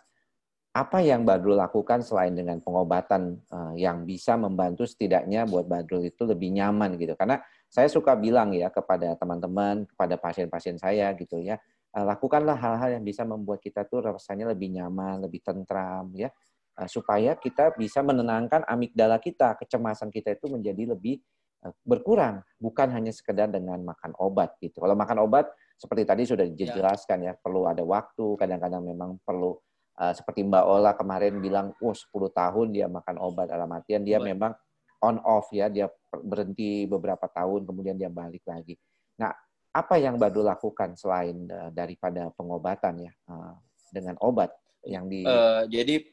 apa 0.77 1.01
yang 1.01 1.27
Badrul 1.27 1.57
lakukan 1.57 2.05
selain 2.05 2.37
dengan 2.37 2.61
pengobatan 2.61 3.40
yang 3.81 4.05
bisa 4.05 4.37
membantu 4.37 4.85
setidaknya 4.85 5.49
buat 5.49 5.64
Badrul 5.64 6.05
itu 6.05 6.29
lebih 6.29 6.53
nyaman 6.53 7.01
gitu. 7.01 7.16
Karena 7.16 7.40
saya 7.64 7.88
suka 7.88 8.12
bilang 8.12 8.53
ya 8.53 8.68
kepada 8.68 9.16
teman-teman, 9.16 9.88
kepada 9.88 10.20
pasien-pasien 10.20 10.77
saya 10.77 11.16
gitu 11.16 11.40
ya, 11.40 11.57
lakukanlah 11.96 12.61
hal-hal 12.61 13.01
yang 13.01 13.05
bisa 13.09 13.25
membuat 13.25 13.64
kita 13.64 13.88
tuh 13.88 14.05
rasanya 14.05 14.53
lebih 14.53 14.68
nyaman, 14.77 15.25
lebih 15.25 15.40
tentram 15.40 16.12
ya, 16.12 16.29
uh, 16.77 16.89
supaya 16.89 17.35
kita 17.37 17.75
bisa 17.75 18.05
menenangkan 18.05 18.65
amigdala 18.69 19.17
kita, 19.21 19.57
kecemasan 19.57 20.12
kita 20.12 20.37
itu 20.37 20.53
menjadi 20.53 20.97
lebih 20.97 21.21
uh, 21.65 21.73
berkurang, 21.83 22.45
bukan 22.61 22.93
hanya 22.93 23.12
sekedar 23.12 23.49
dengan 23.49 23.81
makan 23.83 24.12
obat 24.21 24.57
gitu. 24.61 24.81
Kalau 24.85 24.97
makan 24.97 25.25
obat 25.25 25.49
seperti 25.77 26.05
tadi 26.09 26.23
sudah 26.25 26.45
ya. 26.49 26.53
dijelaskan 26.53 27.19
ya, 27.27 27.33
perlu 27.37 27.69
ada 27.69 27.85
waktu, 27.85 28.37
kadang-kadang 28.37 28.85
memang 28.85 29.21
perlu 29.25 29.57
Uh, 29.97 30.12
seperti 30.12 30.45
Mbak 30.45 30.65
Ola 30.69 30.93
kemarin 30.93 31.41
bilang, 31.41 31.73
oh 31.81 31.97
10 31.97 32.12
tahun 32.29 32.69
dia 32.69 32.85
makan 32.85 33.17
obat 33.17 33.49
dalam 33.49 33.65
artian 33.73 34.05
dia 34.05 34.21
memang 34.21 34.53
on 35.01 35.17
off 35.25 35.49
ya, 35.57 35.73
dia 35.73 35.89
berhenti 36.12 36.85
beberapa 36.85 37.25
tahun 37.25 37.65
kemudian 37.65 37.97
dia 37.97 38.12
balik 38.12 38.45
lagi. 38.45 38.77
Nah, 39.17 39.33
apa 39.73 39.97
yang 39.97 40.21
Mbak 40.21 40.31
Dul 40.37 40.45
lakukan 40.49 41.01
selain 41.01 41.49
uh, 41.49 41.73
daripada 41.73 42.29
pengobatan 42.37 43.09
ya 43.09 43.12
uh, 43.33 43.57
dengan 43.89 44.21
obat 44.21 44.53
yang 44.85 45.09
di? 45.09 45.25
Uh, 45.25 45.65
jadi 45.65 46.05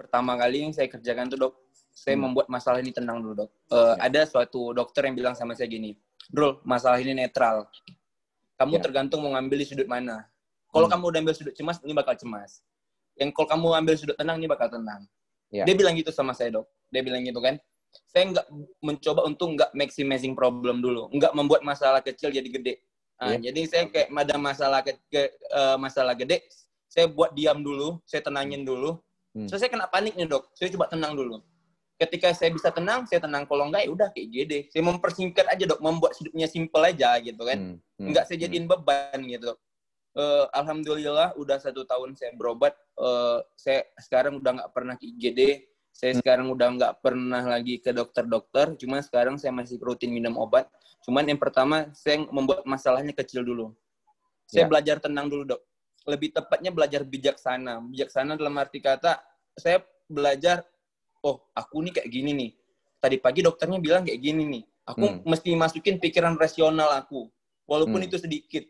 pertama 0.00 0.32
kali 0.40 0.64
yang 0.64 0.72
saya 0.72 0.88
kerjakan 0.88 1.28
tuh 1.28 1.36
dok, 1.36 1.52
saya 1.92 2.16
hmm. 2.16 2.32
membuat 2.32 2.46
masalah 2.48 2.80
ini 2.80 2.96
tenang 2.96 3.20
dulu 3.20 3.44
dok. 3.44 3.50
Uh, 3.68 4.00
ya. 4.00 4.08
Ada 4.08 4.20
suatu 4.32 4.72
dokter 4.72 5.04
yang 5.04 5.20
bilang 5.20 5.34
sama 5.36 5.52
saya 5.52 5.68
gini, 5.68 5.92
Drul, 6.32 6.56
masalah 6.64 6.96
ini 6.96 7.12
netral. 7.12 7.68
Kamu 8.56 8.76
ya. 8.76 8.80
tergantung 8.80 9.20
mau 9.20 9.36
ngambil 9.36 9.60
di 9.60 9.66
sudut 9.68 9.84
mana. 9.84 10.24
Kalau 10.72 10.88
hmm. 10.88 10.94
kamu 10.96 11.04
udah 11.12 11.20
ambil 11.20 11.34
sudut 11.36 11.52
cemas, 11.52 11.76
ini 11.84 11.92
bakal 11.92 12.16
cemas 12.16 12.64
yang 13.20 13.30
kalau 13.36 13.48
kamu 13.52 13.66
ambil 13.84 13.94
sudut 14.00 14.16
tenang 14.16 14.40
ini 14.40 14.48
bakal 14.48 14.72
tenang. 14.72 15.04
Yeah. 15.52 15.68
Dia 15.68 15.76
bilang 15.76 15.92
gitu 16.00 16.08
sama 16.08 16.32
saya 16.32 16.56
dok. 16.56 16.66
Dia 16.88 17.04
bilang 17.04 17.20
gitu 17.20 17.38
kan. 17.44 17.60
Saya 18.08 18.32
nggak 18.32 18.46
mencoba 18.80 19.20
untuk 19.28 19.58
nggak 19.58 19.70
maximizing 19.76 20.32
problem 20.32 20.80
dulu, 20.80 21.10
nggak 21.12 21.36
membuat 21.36 21.60
masalah 21.66 22.00
kecil 22.00 22.32
jadi 22.32 22.48
gede. 22.48 22.74
Nah, 23.20 23.36
yeah. 23.36 23.50
Jadi 23.50 23.60
saya 23.68 23.82
kayak 23.92 24.08
ada 24.08 24.36
masalah 24.40 24.80
ke, 24.80 24.96
ke 25.10 25.28
uh, 25.52 25.76
masalah 25.76 26.14
gede, 26.16 26.40
saya 26.86 27.10
buat 27.10 27.34
diam 27.36 27.60
dulu, 27.60 28.00
saya 28.08 28.24
tenangin 28.24 28.64
dulu. 28.64 28.96
Hmm. 29.36 29.46
So 29.46 29.56
saya 29.56 29.70
kena 29.70 29.86
panik 29.86 30.14
nih 30.18 30.26
dok. 30.26 30.50
Saya 30.54 30.70
coba 30.74 30.90
tenang 30.90 31.14
dulu. 31.14 31.42
Ketika 32.00 32.32
saya 32.32 32.50
bisa 32.50 32.72
tenang, 32.72 33.04
saya 33.04 33.20
tenang. 33.20 33.44
Kalau 33.44 33.68
enggak 33.68 33.84
ya 33.84 33.90
udah 33.92 34.08
kayak 34.10 34.28
gede. 34.32 34.58
Saya 34.72 34.82
mempersingkat 34.88 35.46
aja 35.46 35.64
dok, 35.68 35.80
membuat 35.84 36.16
hidupnya 36.16 36.48
simple 36.48 36.82
aja 36.82 37.16
gitu 37.20 37.42
kan. 37.44 37.58
Hmm. 37.58 37.76
Hmm. 38.00 38.06
Enggak 38.10 38.24
saya 38.26 38.38
jadiin 38.46 38.64
hmm. 38.66 38.72
beban 38.72 39.20
gitu. 39.28 39.54
Dok 39.54 39.58
uh, 40.16 40.46
alhamdulillah 40.54 41.36
udah 41.38 41.58
satu 41.60 41.86
tahun 41.86 42.16
saya 42.18 42.34
berobat. 42.34 42.74
Uh, 42.98 43.42
saya 43.54 43.86
sekarang 44.00 44.40
udah 44.40 44.62
nggak 44.62 44.70
pernah 44.74 44.94
ke 44.96 45.04
IGD. 45.06 45.40
Saya 45.90 46.16
hmm. 46.16 46.20
sekarang 46.22 46.46
udah 46.54 46.68
nggak 46.78 46.94
pernah 47.02 47.42
lagi 47.44 47.78
ke 47.82 47.90
dokter-dokter. 47.92 48.74
Cuma 48.80 49.02
sekarang 49.04 49.36
saya 49.36 49.52
masih 49.54 49.78
rutin 49.82 50.10
minum 50.10 50.38
obat. 50.38 50.66
Cuman 51.04 51.26
yang 51.26 51.40
pertama 51.40 51.90
saya 51.96 52.22
membuat 52.30 52.64
masalahnya 52.64 53.14
kecil 53.14 53.44
dulu. 53.44 53.74
Saya 54.50 54.66
ya. 54.66 54.68
belajar 54.70 54.96
tenang 54.98 55.30
dulu 55.30 55.54
dok. 55.56 55.62
Lebih 56.10 56.34
tepatnya 56.34 56.74
belajar 56.74 57.06
bijaksana. 57.06 57.78
Bijaksana 57.86 58.34
dalam 58.34 58.58
arti 58.58 58.82
kata 58.82 59.22
saya 59.54 59.78
belajar. 60.10 60.66
Oh 61.22 61.38
aku 61.54 61.86
nih 61.86 62.02
kayak 62.02 62.10
gini 62.10 62.30
nih. 62.34 62.50
Tadi 62.98 63.16
pagi 63.22 63.40
dokternya 63.46 63.78
bilang 63.78 64.02
kayak 64.02 64.18
gini 64.18 64.42
nih. 64.58 64.62
Aku 64.90 65.06
hmm. 65.06 65.22
mesti 65.22 65.54
masukin 65.54 66.02
pikiran 66.02 66.34
rasional 66.34 66.90
aku. 66.98 67.30
Walaupun 67.70 68.02
hmm. 68.02 68.08
itu 68.10 68.16
sedikit 68.18 68.66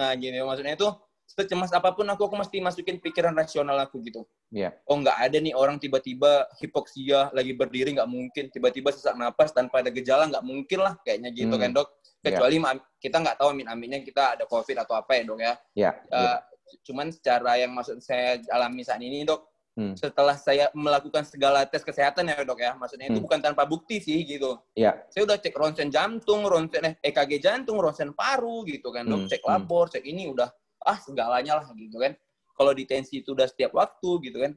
Nah, 0.00 0.16
gini 0.16 0.40
maksudnya 0.40 0.80
itu 0.80 0.88
secemas 1.28 1.70
apa 1.76 1.92
pun 1.92 2.08
aku 2.08 2.26
aku 2.26 2.40
mesti 2.40 2.58
masukin 2.58 2.96
pikiran 2.96 3.36
rasional 3.36 3.76
aku 3.84 4.00
gitu. 4.02 4.24
Iya. 4.48 4.72
Yeah. 4.72 4.88
Oh 4.88 4.96
nggak 4.96 5.14
ada 5.28 5.36
nih 5.38 5.52
orang 5.52 5.76
tiba-tiba 5.76 6.48
hipoksia 6.56 7.28
lagi 7.36 7.52
berdiri 7.52 7.94
nggak 7.94 8.08
mungkin, 8.08 8.48
tiba-tiba 8.48 8.90
sesak 8.90 9.14
napas 9.14 9.52
tanpa 9.52 9.84
ada 9.84 9.92
gejala 9.92 10.26
nggak 10.26 10.42
mungkin 10.42 10.80
lah 10.80 10.96
kayaknya 11.04 11.30
gitu 11.36 11.52
hmm. 11.52 11.62
kan 11.62 11.70
dok. 11.76 11.88
Kecuali 12.20 12.56
yeah. 12.56 12.76
kita 12.96 13.16
nggak 13.20 13.36
tahu 13.36 13.48
amin 13.52 13.68
aminnya 13.68 14.00
kita 14.00 14.40
ada 14.40 14.44
covid 14.48 14.76
atau 14.80 14.96
apa 14.96 15.12
ya 15.20 15.22
dok 15.28 15.38
ya. 15.38 15.44
Iya. 15.44 15.54
Yeah. 15.76 15.94
Uh, 16.08 16.16
yeah. 16.16 16.38
Cuman 16.86 17.10
secara 17.10 17.58
yang 17.58 17.72
maksud 17.74 17.98
saya 18.02 18.40
alami 18.50 18.82
saat 18.86 19.02
ini 19.02 19.26
dok, 19.26 19.46
hmm. 19.78 19.94
setelah 19.96 20.36
saya 20.36 20.68
melakukan 20.76 21.24
segala 21.24 21.64
tes 21.64 21.80
kesehatan 21.80 22.28
ya 22.28 22.42
dok 22.42 22.60
ya, 22.60 22.72
maksudnya 22.76 23.08
hmm. 23.08 23.14
itu 23.16 23.20
bukan 23.24 23.40
tanpa 23.40 23.64
bukti 23.64 24.02
sih 24.02 24.22
gitu. 24.26 24.58
Iya. 24.76 25.00
Saya 25.08 25.26
udah 25.26 25.36
cek 25.40 25.54
ronsen 25.56 25.88
jantung, 25.88 26.46
ronsen 26.46 26.82
eh, 26.86 26.94
EKG 27.00 27.40
jantung, 27.40 27.80
ronsen 27.80 28.12
paru 28.12 28.66
gitu 28.66 28.92
kan 28.92 29.06
dok, 29.06 29.26
hmm. 29.26 29.30
cek 29.30 29.42
hmm. 29.42 29.50
labor, 29.50 29.84
cek 29.88 30.04
ini 30.04 30.28
udah 30.28 30.48
ah 30.84 30.98
segalanya 31.00 31.60
lah 31.60 31.66
gitu 31.76 31.96
kan. 32.00 32.12
Kalau 32.56 32.72
di 32.76 32.84
tensi 32.84 33.24
itu 33.24 33.32
udah 33.32 33.48
setiap 33.48 33.72
waktu 33.72 34.10
gitu 34.28 34.38
kan. 34.44 34.52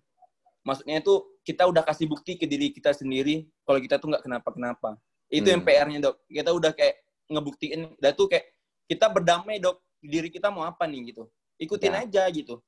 Maksudnya 0.63 1.03
itu 1.03 1.39
kita 1.43 1.67
udah 1.67 1.83
kasih 1.83 2.07
bukti 2.07 2.39
ke 2.39 2.47
diri 2.47 2.71
kita 2.71 2.95
sendiri 2.95 3.43
kalau 3.67 3.79
kita 3.83 3.99
tuh 3.99 4.11
nggak 4.11 4.23
kenapa-kenapa. 4.23 4.95
Itu 5.27 5.51
hmm. 5.51 5.53
yang 5.59 5.61
PR-nya 5.63 5.99
dok. 6.03 6.15
Kita 6.27 6.51
udah 6.51 6.71
kayak 6.71 6.95
ngebuktiin, 7.31 7.79
udah 7.99 8.11
tuh 8.15 8.27
kayak 8.31 8.45
kita 8.87 9.07
berdamai 9.11 9.59
dok, 9.59 9.79
diri 10.03 10.27
kita 10.27 10.51
mau 10.51 10.67
apa 10.67 10.83
nih 10.83 11.15
gitu. 11.15 11.27
Ikutin 11.61 11.93
ya. 11.93 12.03
aja 12.05 12.23
gitu 12.33 12.59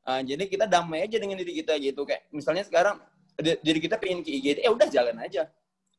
Uh, 0.00 0.24
jadi 0.24 0.48
kita 0.48 0.64
damai 0.64 1.04
aja 1.04 1.20
dengan 1.20 1.36
diri 1.36 1.60
kita 1.60 1.76
gitu 1.76 2.08
kayak 2.08 2.24
misalnya 2.32 2.64
sekarang 2.64 2.96
diri 3.40 3.80
kita 3.80 4.00
pengen 4.00 4.24
ke 4.24 4.32
IGD, 4.32 4.64
eh 4.64 4.72
udah 4.72 4.88
jalan 4.88 5.16
aja. 5.20 5.48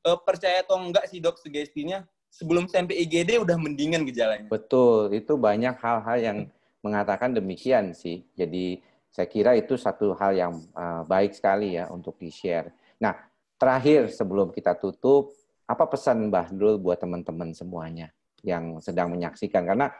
Uh, 0.02 0.18
percaya 0.18 0.66
atau 0.66 0.82
enggak 0.82 1.06
sih 1.06 1.22
dok 1.22 1.38
sugestinya 1.38 2.02
sebelum 2.34 2.66
sampai 2.66 2.98
IGD 3.06 3.38
udah 3.46 3.58
mendingan 3.62 4.02
gejalanya. 4.10 4.50
Betul, 4.50 5.14
itu 5.14 5.38
banyak 5.38 5.78
hal-hal 5.78 6.18
yang 6.18 6.38
mengatakan 6.82 7.38
demikian 7.38 7.94
sih. 7.94 8.26
Jadi 8.34 8.82
saya 9.14 9.30
kira 9.30 9.54
itu 9.54 9.78
satu 9.78 10.18
hal 10.18 10.34
yang 10.34 10.54
uh, 10.74 11.06
baik 11.06 11.38
sekali 11.38 11.78
ya 11.78 11.86
untuk 11.94 12.18
di-share. 12.18 12.74
Nah, 12.98 13.14
terakhir 13.62 14.10
sebelum 14.10 14.50
kita 14.50 14.74
tutup, 14.82 15.30
apa 15.70 15.86
pesan 15.86 16.34
Mbah 16.34 16.50
Dul 16.50 16.82
buat 16.82 16.98
teman-teman 16.98 17.54
semuanya 17.54 18.10
yang 18.42 18.82
sedang 18.82 19.14
menyaksikan? 19.14 19.62
Karena 19.62 19.94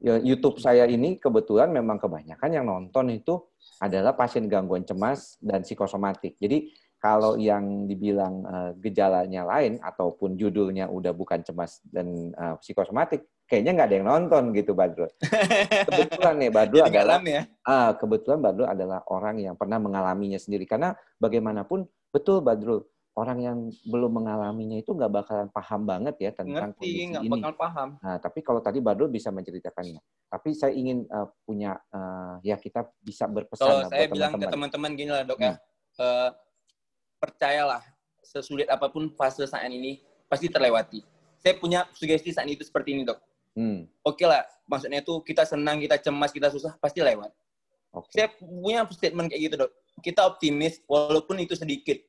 YouTube 0.00 0.58
saya 0.60 0.88
ini 0.88 1.20
kebetulan 1.20 1.72
memang 1.72 2.00
kebanyakan 2.00 2.50
yang 2.50 2.66
nonton 2.68 3.12
itu 3.12 3.40
adalah 3.82 4.14
pasien 4.14 4.46
gangguan 4.46 4.86
cemas 4.86 5.36
dan 5.42 5.66
psikosomatik. 5.66 6.38
Jadi 6.38 6.70
kalau 7.02 7.34
yang 7.34 7.90
dibilang 7.90 8.46
uh, 8.46 8.70
gejalanya 8.78 9.42
lain 9.42 9.82
ataupun 9.82 10.38
judulnya 10.38 10.86
udah 10.86 11.10
bukan 11.10 11.42
cemas 11.42 11.82
dan 11.90 12.30
uh, 12.38 12.54
psikosomatik, 12.62 13.26
kayaknya 13.50 13.74
nggak 13.74 13.88
ada 13.90 13.96
yang 13.98 14.06
nonton 14.06 14.54
gitu 14.54 14.70
Badrul. 14.70 15.10
Kebetulan 15.90 16.34
nih 16.38 16.50
Badrul 16.54 16.86
adalah 16.86 17.18
ya? 17.26 17.42
uh, 17.66 17.90
kebetulan 17.98 18.38
Badrul 18.38 18.70
adalah 18.70 19.02
orang 19.10 19.42
yang 19.42 19.58
pernah 19.58 19.82
mengalaminya 19.82 20.38
sendiri 20.38 20.62
karena 20.62 20.94
bagaimanapun 21.18 21.90
betul 22.14 22.38
Badrul 22.38 22.86
orang 23.12 23.38
yang 23.44 23.58
belum 23.84 24.24
mengalaminya 24.24 24.80
itu 24.80 24.96
nggak 24.96 25.12
bakalan 25.12 25.48
paham 25.52 25.84
banget 25.84 26.16
ya 26.16 26.30
tentang 26.32 26.72
Ngerti, 26.72 26.80
kondisi 26.80 27.12
gak 27.12 27.22
ini. 27.22 27.32
bakal 27.36 27.52
paham. 27.60 27.88
Nah, 28.00 28.16
tapi 28.16 28.40
kalau 28.40 28.60
tadi 28.64 28.80
Badul 28.80 29.12
bisa 29.12 29.28
menceritakannya. 29.28 30.00
Tapi 30.32 30.48
saya 30.56 30.72
ingin 30.72 31.04
uh, 31.12 31.28
punya 31.44 31.76
uh, 31.92 32.40
ya 32.40 32.56
kita 32.56 32.88
bisa 33.04 33.28
berpesan. 33.28 33.68
Kalau 33.68 33.80
saya 33.92 34.08
buat 34.08 34.16
bilang 34.16 34.32
ke 34.40 34.48
teman-teman 34.48 34.90
gini 34.96 35.10
lah 35.12 35.22
dok 35.28 35.38
ya, 35.44 35.60
uh, 36.00 36.32
percayalah 37.20 37.84
sesulit 38.24 38.64
apa 38.72 38.88
pun 38.88 39.12
fase 39.12 39.44
saat 39.44 39.68
ini 39.68 40.00
pasti 40.24 40.48
terlewati. 40.48 41.04
Saya 41.36 41.58
punya 41.60 41.84
sugesti 41.92 42.32
saat 42.32 42.48
itu 42.48 42.64
seperti 42.64 42.96
ini 42.96 43.04
dok. 43.04 43.20
Hmm. 43.52 43.84
Oke 44.00 44.24
okay 44.24 44.26
lah, 44.32 44.42
maksudnya 44.64 45.04
itu 45.04 45.20
kita 45.20 45.44
senang, 45.44 45.76
kita 45.84 46.00
cemas, 46.00 46.32
kita 46.32 46.48
susah 46.48 46.80
pasti 46.80 47.04
lewat. 47.04 47.28
Okay. 47.92 48.24
Saya 48.24 48.28
punya 48.40 48.88
statement 48.88 49.28
kayak 49.28 49.42
gitu 49.52 49.54
dok. 49.68 49.70
Kita 50.00 50.24
optimis 50.24 50.80
walaupun 50.88 51.36
itu 51.44 51.52
sedikit 51.52 52.00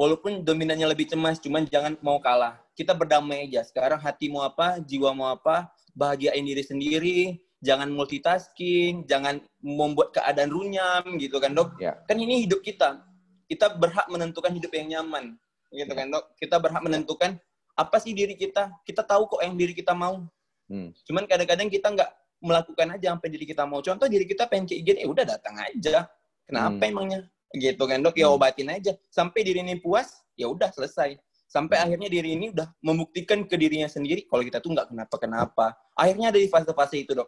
walaupun 0.00 0.40
dominannya 0.40 0.88
lebih 0.88 1.12
cemas, 1.12 1.36
cuman 1.36 1.68
jangan 1.68 1.92
mau 2.00 2.16
kalah. 2.16 2.56
Kita 2.72 2.96
berdamai 2.96 3.44
aja. 3.44 3.60
Sekarang 3.68 4.00
hati 4.00 4.32
mau 4.32 4.40
apa, 4.40 4.80
jiwa 4.80 5.12
mau 5.12 5.28
apa, 5.28 5.68
bahagiain 5.92 6.40
diri 6.40 6.64
sendiri, 6.64 7.20
jangan 7.60 7.92
multitasking, 7.92 9.04
jangan 9.04 9.44
membuat 9.60 10.16
keadaan 10.16 10.48
runyam 10.48 11.04
gitu 11.20 11.36
kan 11.36 11.52
dok. 11.52 11.76
Ya. 11.76 12.00
Kan 12.08 12.16
ini 12.16 12.48
hidup 12.48 12.64
kita, 12.64 13.04
kita 13.44 13.76
berhak 13.76 14.08
menentukan 14.08 14.56
hidup 14.56 14.72
yang 14.72 14.88
nyaman 14.88 15.36
gitu 15.68 15.92
kan 15.92 16.08
dok. 16.08 16.32
Kita 16.40 16.56
berhak 16.56 16.80
menentukan 16.80 17.36
apa 17.76 17.96
sih 18.00 18.16
diri 18.16 18.32
kita. 18.40 18.72
Kita 18.88 19.04
tahu 19.04 19.28
kok 19.28 19.44
yang 19.44 19.52
diri 19.60 19.76
kita 19.76 19.92
mau. 19.92 20.24
Hmm. 20.72 20.96
Cuman 21.04 21.28
kadang-kadang 21.28 21.68
kita 21.68 21.92
nggak 21.92 22.10
melakukan 22.40 22.96
aja 22.96 23.12
apa 23.12 23.28
yang 23.28 23.34
diri 23.36 23.46
kita 23.52 23.68
mau. 23.68 23.84
Contoh 23.84 24.08
diri 24.08 24.24
kita 24.24 24.48
pengen 24.48 24.64
ke 24.64 24.80
IGD, 24.80 25.04
ya 25.04 25.08
udah 25.12 25.24
datang 25.28 25.60
aja. 25.60 26.08
Kenapa 26.48 26.80
Hmm. 26.80 26.88
emangnya? 26.88 27.20
Gitu 27.50 27.82
kan 27.82 27.98
dok, 27.98 28.14
ya 28.14 28.30
Hmm. 28.30 28.36
obatin 28.38 28.68
aja. 28.70 28.94
Sampai 29.10 29.42
diri 29.42 29.60
ini 29.60 29.74
puas, 29.76 30.22
ya 30.38 30.46
udah 30.46 30.70
selesai. 30.70 31.18
Sampai 31.50 31.82
Hmm. 31.82 31.84
akhirnya 31.90 32.08
diri 32.08 32.38
ini 32.38 32.54
udah 32.54 32.70
membuktikan 32.78 33.42
ke 33.42 33.58
dirinya 33.58 33.90
sendiri 33.90 34.22
kalau 34.30 34.46
kita 34.46 34.62
tuh 34.62 34.70
nggak 34.70 34.94
kenapa-kenapa. 34.94 35.74
Akhirnya 35.98 36.30
ada 36.30 36.38
di 36.38 36.46
fase-fase 36.46 37.02
itu 37.02 37.10
dok. 37.10 37.26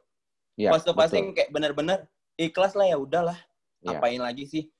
Ya, 0.54 0.70
Fase-fase 0.70 1.18
yang 1.18 1.34
kayak 1.34 1.50
benar-benar 1.50 2.06
ikhlas 2.38 2.78
lah 2.78 2.86
ya 2.86 2.96
udahlah. 2.96 3.34
Ya. 3.82 3.98
Apain 3.98 4.22
lagi 4.22 4.46
sih? 4.46 4.70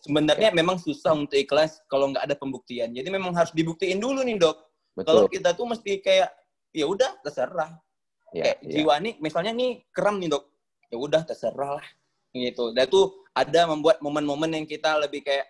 Sebenarnya 0.00 0.54
memang 0.54 0.80
susah 0.80 1.12
untuk 1.12 1.36
ikhlas 1.36 1.84
kalau 1.84 2.08
nggak 2.08 2.24
ada 2.24 2.32
pembuktian. 2.38 2.94
Jadi 2.96 3.08
memang 3.12 3.36
harus 3.36 3.52
dibuktiin 3.52 4.00
dulu 4.00 4.24
nih 4.24 4.40
dok. 4.40 4.56
Kalau 5.04 5.28
kita 5.28 5.52
tuh 5.52 5.68
mesti 5.68 6.00
kayak 6.00 6.32
ya 6.72 6.86
udah 6.88 7.18
terserah 7.20 7.76
Ya, 8.28 8.44
kayak 8.44 8.58
ya. 8.60 8.70
jiwa 8.76 8.94
nih 9.00 9.14
misalnya 9.24 9.52
nih 9.56 9.88
kram 9.88 10.20
nih 10.20 10.28
dok 10.28 10.52
ya 10.92 11.00
udah 11.00 11.24
terserah 11.24 11.80
lah 11.80 11.86
gitu 12.36 12.76
dan 12.76 12.84
itu 12.84 13.00
ada 13.38 13.60
membuat 13.70 14.02
momen-momen 14.02 14.50
yang 14.50 14.66
kita 14.66 14.98
lebih 14.98 15.22
kayak 15.22 15.46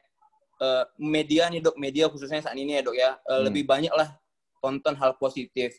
eh, 0.58 0.84
media 0.98 1.46
nih 1.48 1.62
dok. 1.62 1.78
Media 1.78 2.10
khususnya 2.10 2.42
saat 2.42 2.58
ini 2.58 2.76
ya 2.76 2.82
dok 2.82 2.96
ya. 2.98 3.14
Eh, 3.14 3.30
Hmm. 3.38 3.44
lebih 3.46 3.62
banyak 3.64 3.94
lah 3.94 4.10
tonton 4.58 4.94
hal 4.98 5.14
positif. 5.16 5.78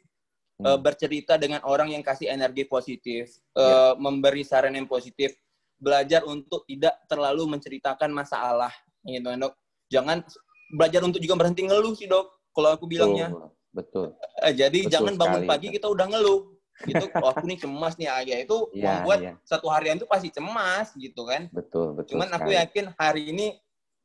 Hmm. 0.59 0.75
Eh, 0.75 0.79
bercerita 0.79 1.35
dengan 1.35 1.59
orang 1.67 1.91
yang 1.91 2.03
kasih 2.03 2.31
energi 2.31 2.63
positif. 2.63 3.27
Ya. 3.53 3.91
eh, 3.91 3.93
memberi 3.99 4.41
saran 4.47 4.73
yang 4.73 4.87
positif. 4.87 5.35
Belajar 5.79 6.23
untuk 6.27 6.63
tidak 6.67 6.95
terlalu 7.11 7.43
menceritakan 7.59 8.11
masalah. 8.11 8.71
Gitu 9.03 9.23
kan 9.23 9.39
dok. 9.39 9.53
Jangan 9.91 10.17
belajar 10.69 11.01
untuk 11.03 11.19
juga 11.19 11.35
berhenti 11.39 11.67
ngeluh 11.67 11.93
sih 11.95 12.07
dok. 12.07 12.27
Kalau 12.55 12.69
aku 12.75 12.87
bilangnya. 12.87 13.31
Betul. 13.69 14.15
Eh, 14.41 14.53
jadi 14.55 14.79
Betul 14.87 14.91
jangan 14.91 15.13
bangun 15.19 15.41
sekali, 15.45 15.51
pagi 15.51 15.67
kita 15.75 15.87
udah 15.91 16.05
ngeluh. 16.09 16.39
Gitu, 16.87 17.11
oh, 17.11 17.27
aku 17.35 17.43
nih 17.43 17.59
cemas 17.59 17.99
nih 17.99 18.07
aja 18.07 18.35
itu 18.39 18.57
Iya, 18.71 19.03
membuat 19.03 19.19
iya. 19.19 19.33
satu 19.43 19.67
harian 19.67 19.99
itu 19.99 20.07
pasti 20.07 20.31
cemas 20.31 20.95
gitu 20.95 21.27
kan. 21.27 21.51
Betul, 21.51 21.91
betul. 21.91 22.15
Cuman 22.15 22.31
aku 22.31 22.55
sekali. 22.55 22.61
yakin 22.63 22.85
hari 22.95 23.23
ini 23.35 23.47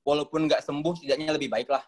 walaupun 0.03 0.51
nggak 0.51 0.63
sembuh 0.67 0.93
setidaknya 0.99 1.35
lebih 1.39 1.49
baik 1.55 1.71
lah. 1.71 1.87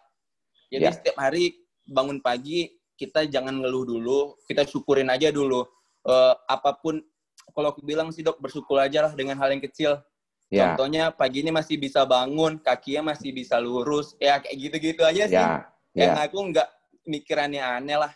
Jadi 0.71 0.85
Ya. 0.87 0.95
setiap 0.95 1.19
hari 1.19 1.59
bangun 1.87 2.23
pagi 2.23 2.71
kita 2.97 3.27
jangan 3.29 3.61
ngeluh 3.61 3.85
dulu, 3.85 4.19
kita 4.47 4.63
syukurin 4.63 5.11
aja 5.11 5.27
dulu. 5.29 5.67
Eh, 6.07 6.33
apa 6.47 6.71
pun 6.79 7.03
kalau 7.51 7.75
aku 7.75 7.83
bilang 7.83 8.09
sih 8.15 8.23
dok 8.23 8.39
bersyukur 8.39 8.79
aja 8.79 9.07
lah 9.07 9.13
dengan 9.13 9.35
hal 9.37 9.51
yang 9.51 9.63
kecil. 9.63 9.99
Ya, 10.47 10.71
Contohnya 10.71 11.11
pagi 11.11 11.43
ini 11.43 11.51
masih 11.51 11.75
bisa 11.75 12.07
bangun, 12.07 12.63
kakinya 12.63 13.11
masih 13.11 13.35
bisa 13.35 13.59
lurus, 13.59 14.15
ya 14.15 14.39
kayak 14.39 14.55
gitu-gitu 14.55 15.03
aja 15.03 15.27
sih 15.27 15.35
ya, 15.35 15.67
yang 15.91 16.15
ya. 16.15 16.23
aku 16.23 16.39
nggak 16.39 16.67
mikirannya 17.03 17.59
aneh 17.59 17.99
lah. 17.99 18.15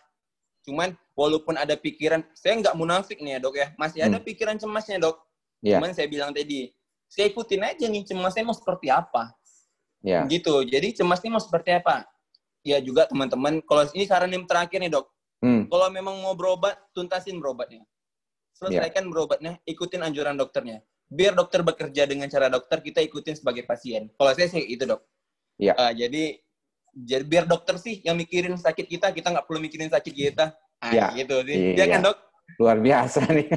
Cuman 0.64 0.96
walaupun 1.12 1.56
ada 1.60 1.76
pikiran, 1.76 2.24
saya 2.32 2.58
nggak 2.60 2.74
munafik 2.76 3.20
nih 3.20 3.36
ya 3.36 3.40
dok 3.40 3.54
ya, 3.56 3.66
masih 3.76 4.00
ada 4.04 4.18
Hmm. 4.18 4.26
pikiran 4.26 4.56
cemasnya 4.56 4.96
dok. 5.00 5.16
Ya. 5.62 5.78
Cuman 5.78 5.92
saya 5.94 6.08
bilang 6.10 6.32
tadi, 6.34 6.72
saya 7.06 7.28
ikutin 7.28 7.62
aja 7.62 7.86
nih 7.86 8.02
cemasnya 8.08 8.42
mau 8.42 8.56
seperti 8.56 8.88
apa, 8.88 9.36
Ya, 10.02 10.26
gitu. 10.26 10.66
Jadi 10.66 10.98
cemasnya 10.98 11.30
mau 11.30 11.38
seperti 11.38 11.70
apa? 11.78 12.02
Ya 12.66 12.82
juga 12.82 13.06
teman-teman, 13.06 13.62
kalau 13.62 13.86
ini 13.94 14.02
saran 14.02 14.34
yang 14.34 14.50
terakhir 14.50 14.82
nih 14.82 14.90
dok, 14.90 15.06
hmm, 15.46 15.70
kalau 15.70 15.86
memang 15.94 16.18
mau 16.18 16.34
berobat, 16.34 16.74
tuntasin 16.90 17.38
berobatnya. 17.38 17.86
Selesaikan 18.58 19.06
berobatnya, 19.06 19.62
ikutin 19.62 20.02
anjuran 20.02 20.34
dokternya. 20.34 20.82
Biar 21.06 21.38
dokter 21.38 21.62
bekerja 21.62 22.08
dengan 22.08 22.26
cara 22.26 22.50
dokter, 22.50 22.82
kita 22.82 22.98
ikutin 23.04 23.38
sebagai 23.38 23.62
pasien. 23.62 24.10
Kalau 24.18 24.32
saya 24.34 24.50
sih 24.50 24.62
itu 24.62 24.82
dok. 24.86 25.02
Iya. 25.58 25.74
Ah, 25.78 25.92
jadi 25.94 26.38
jadi 26.92 27.24
biar 27.24 27.44
dokter 27.48 27.80
sih 27.80 28.04
yang 28.04 28.18
mikirin 28.18 28.58
sakit 28.58 28.86
kita, 28.90 29.14
kita 29.14 29.32
nggak 29.32 29.46
perlu 29.48 29.60
mikirin 29.62 29.88
sakit 29.88 30.12
kita. 30.12 30.52
Ah, 30.82 30.90
Iya. 30.90 31.06
gitu 31.14 31.36
sih. 31.46 31.78
Iya 31.78 31.84
Iya. 31.86 31.94
kan 31.94 32.00
dok? 32.10 32.18
luar 32.60 32.78
biasa 32.78 33.20
nih. 33.38 33.48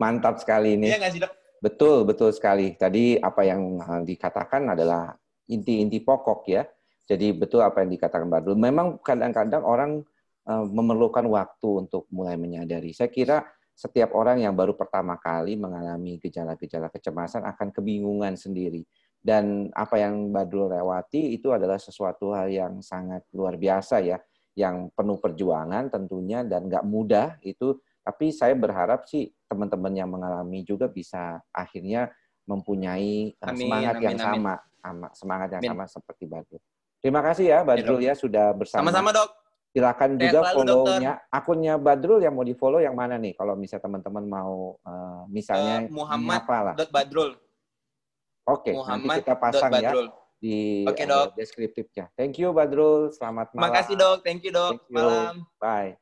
Mantap 0.00 0.40
sekali 0.42 0.74
ini. 0.80 0.90
Iya 0.90 0.98
nggak 0.98 1.12
sih 1.12 1.20
dok? 1.22 1.32
Betul, 1.60 1.96
betul 2.04 2.30
sekali. 2.34 2.74
Tadi 2.74 3.16
apa 3.16 3.44
yang 3.44 3.78
eh, 3.78 4.02
dikatakan 4.04 4.74
adalah 4.74 5.12
inti-inti 5.46 6.00
pokok 6.02 6.40
ya. 6.48 6.64
Jadi 7.04 7.36
betul 7.36 7.60
apa 7.60 7.84
yang 7.84 7.92
dikatakan 7.92 8.26
Badul. 8.26 8.56
Memang 8.56 8.98
kadang-kadang 9.00 9.62
orang 9.62 10.00
eh, 10.44 10.64
memerlukan 10.66 11.24
waktu 11.28 11.68
untuk 11.86 12.08
mulai 12.10 12.34
menyadari. 12.40 12.90
Saya 12.90 13.12
kira 13.12 13.44
setiap 13.74 14.14
orang 14.14 14.38
yang 14.40 14.54
baru 14.54 14.72
pertama 14.74 15.18
kali 15.18 15.58
mengalami 15.58 16.16
gejala-gejala 16.18 16.88
kecemasan 16.90 17.44
akan 17.44 17.68
kebingungan 17.70 18.34
sendiri. 18.34 18.82
Dan 19.24 19.72
apa 19.72 19.96
yang 19.96 20.28
Badul 20.28 20.68
lewati 20.68 21.32
itu 21.32 21.48
adalah 21.48 21.80
sesuatu 21.80 22.36
hal 22.36 22.52
yang 22.52 22.72
sangat 22.84 23.24
luar 23.32 23.56
biasa 23.56 24.04
ya, 24.04 24.20
yang 24.54 24.88
penuh 24.94 25.18
perjuangan 25.18 25.90
tentunya 25.90 26.46
dan 26.46 26.70
nggak 26.70 26.86
mudah 26.86 27.38
itu. 27.42 27.78
Tapi 28.04 28.30
saya 28.30 28.52
berharap 28.54 29.08
sih 29.08 29.32
teman-teman 29.48 29.92
yang 29.96 30.10
mengalami 30.12 30.60
juga 30.62 30.86
bisa 30.86 31.40
akhirnya 31.50 32.12
mempunyai 32.44 33.32
eh, 33.32 33.46
Amin, 33.48 33.58
semangat 33.66 33.94
amin, 33.96 34.04
yang 34.04 34.16
amin. 34.16 34.24
sama, 34.24 34.54
sama 34.80 35.06
semangat 35.16 35.48
yang 35.56 35.62
Amin. 35.64 35.70
sama 35.72 35.84
seperti 35.88 36.24
Badrul. 36.28 36.60
Terima 37.00 37.20
kasih 37.20 37.44
ya 37.52 37.58
Badrul 37.64 38.00
ya 38.00 38.14
sudah 38.16 38.52
bersama. 38.56 38.88
Sama-sama 38.88 39.10
dok. 39.12 39.30
Silakan 39.74 40.10
Sehat 40.14 40.22
juga 40.22 40.38
follow-nya 40.54 41.12
akunnya 41.34 41.74
Badrul 41.74 42.22
yang 42.22 42.38
mau 42.38 42.46
di-follow 42.46 42.78
yang 42.78 42.94
mana 42.94 43.18
nih? 43.18 43.34
Kalau 43.34 43.58
misalnya 43.58 43.90
teman-teman 43.90 44.24
mau 44.28 44.78
eh, 44.86 45.22
misalnya 45.32 45.88
Eh, 45.88 45.90
Muhammad 45.90 46.46
apa 46.46 46.58
lah. 46.62 46.74
Dot 46.78 46.90
Badrul. 46.94 47.34
Oke, 48.44 48.70
nanti 48.70 48.78
Muhammad 48.78 49.16
kita 49.24 49.34
pasang 49.40 49.72
ya. 49.80 49.90
Di 50.44 50.84
Oke, 50.84 51.00
eh, 51.00 51.08
Dok. 51.08 51.32
deskriptifnya. 51.40 52.12
Thank 52.12 52.36
you 52.36 52.52
Badrul, 52.52 53.08
selamat 53.16 53.56
malam. 53.56 53.72
Makasih 53.72 53.96
dok. 53.96 54.20
Thank 54.20 54.44
you 54.44 54.52
dok. 54.52 54.76
Thank 54.76 54.84
you. 54.92 54.96
Malam. 55.00 55.34
Bye. 55.56 55.96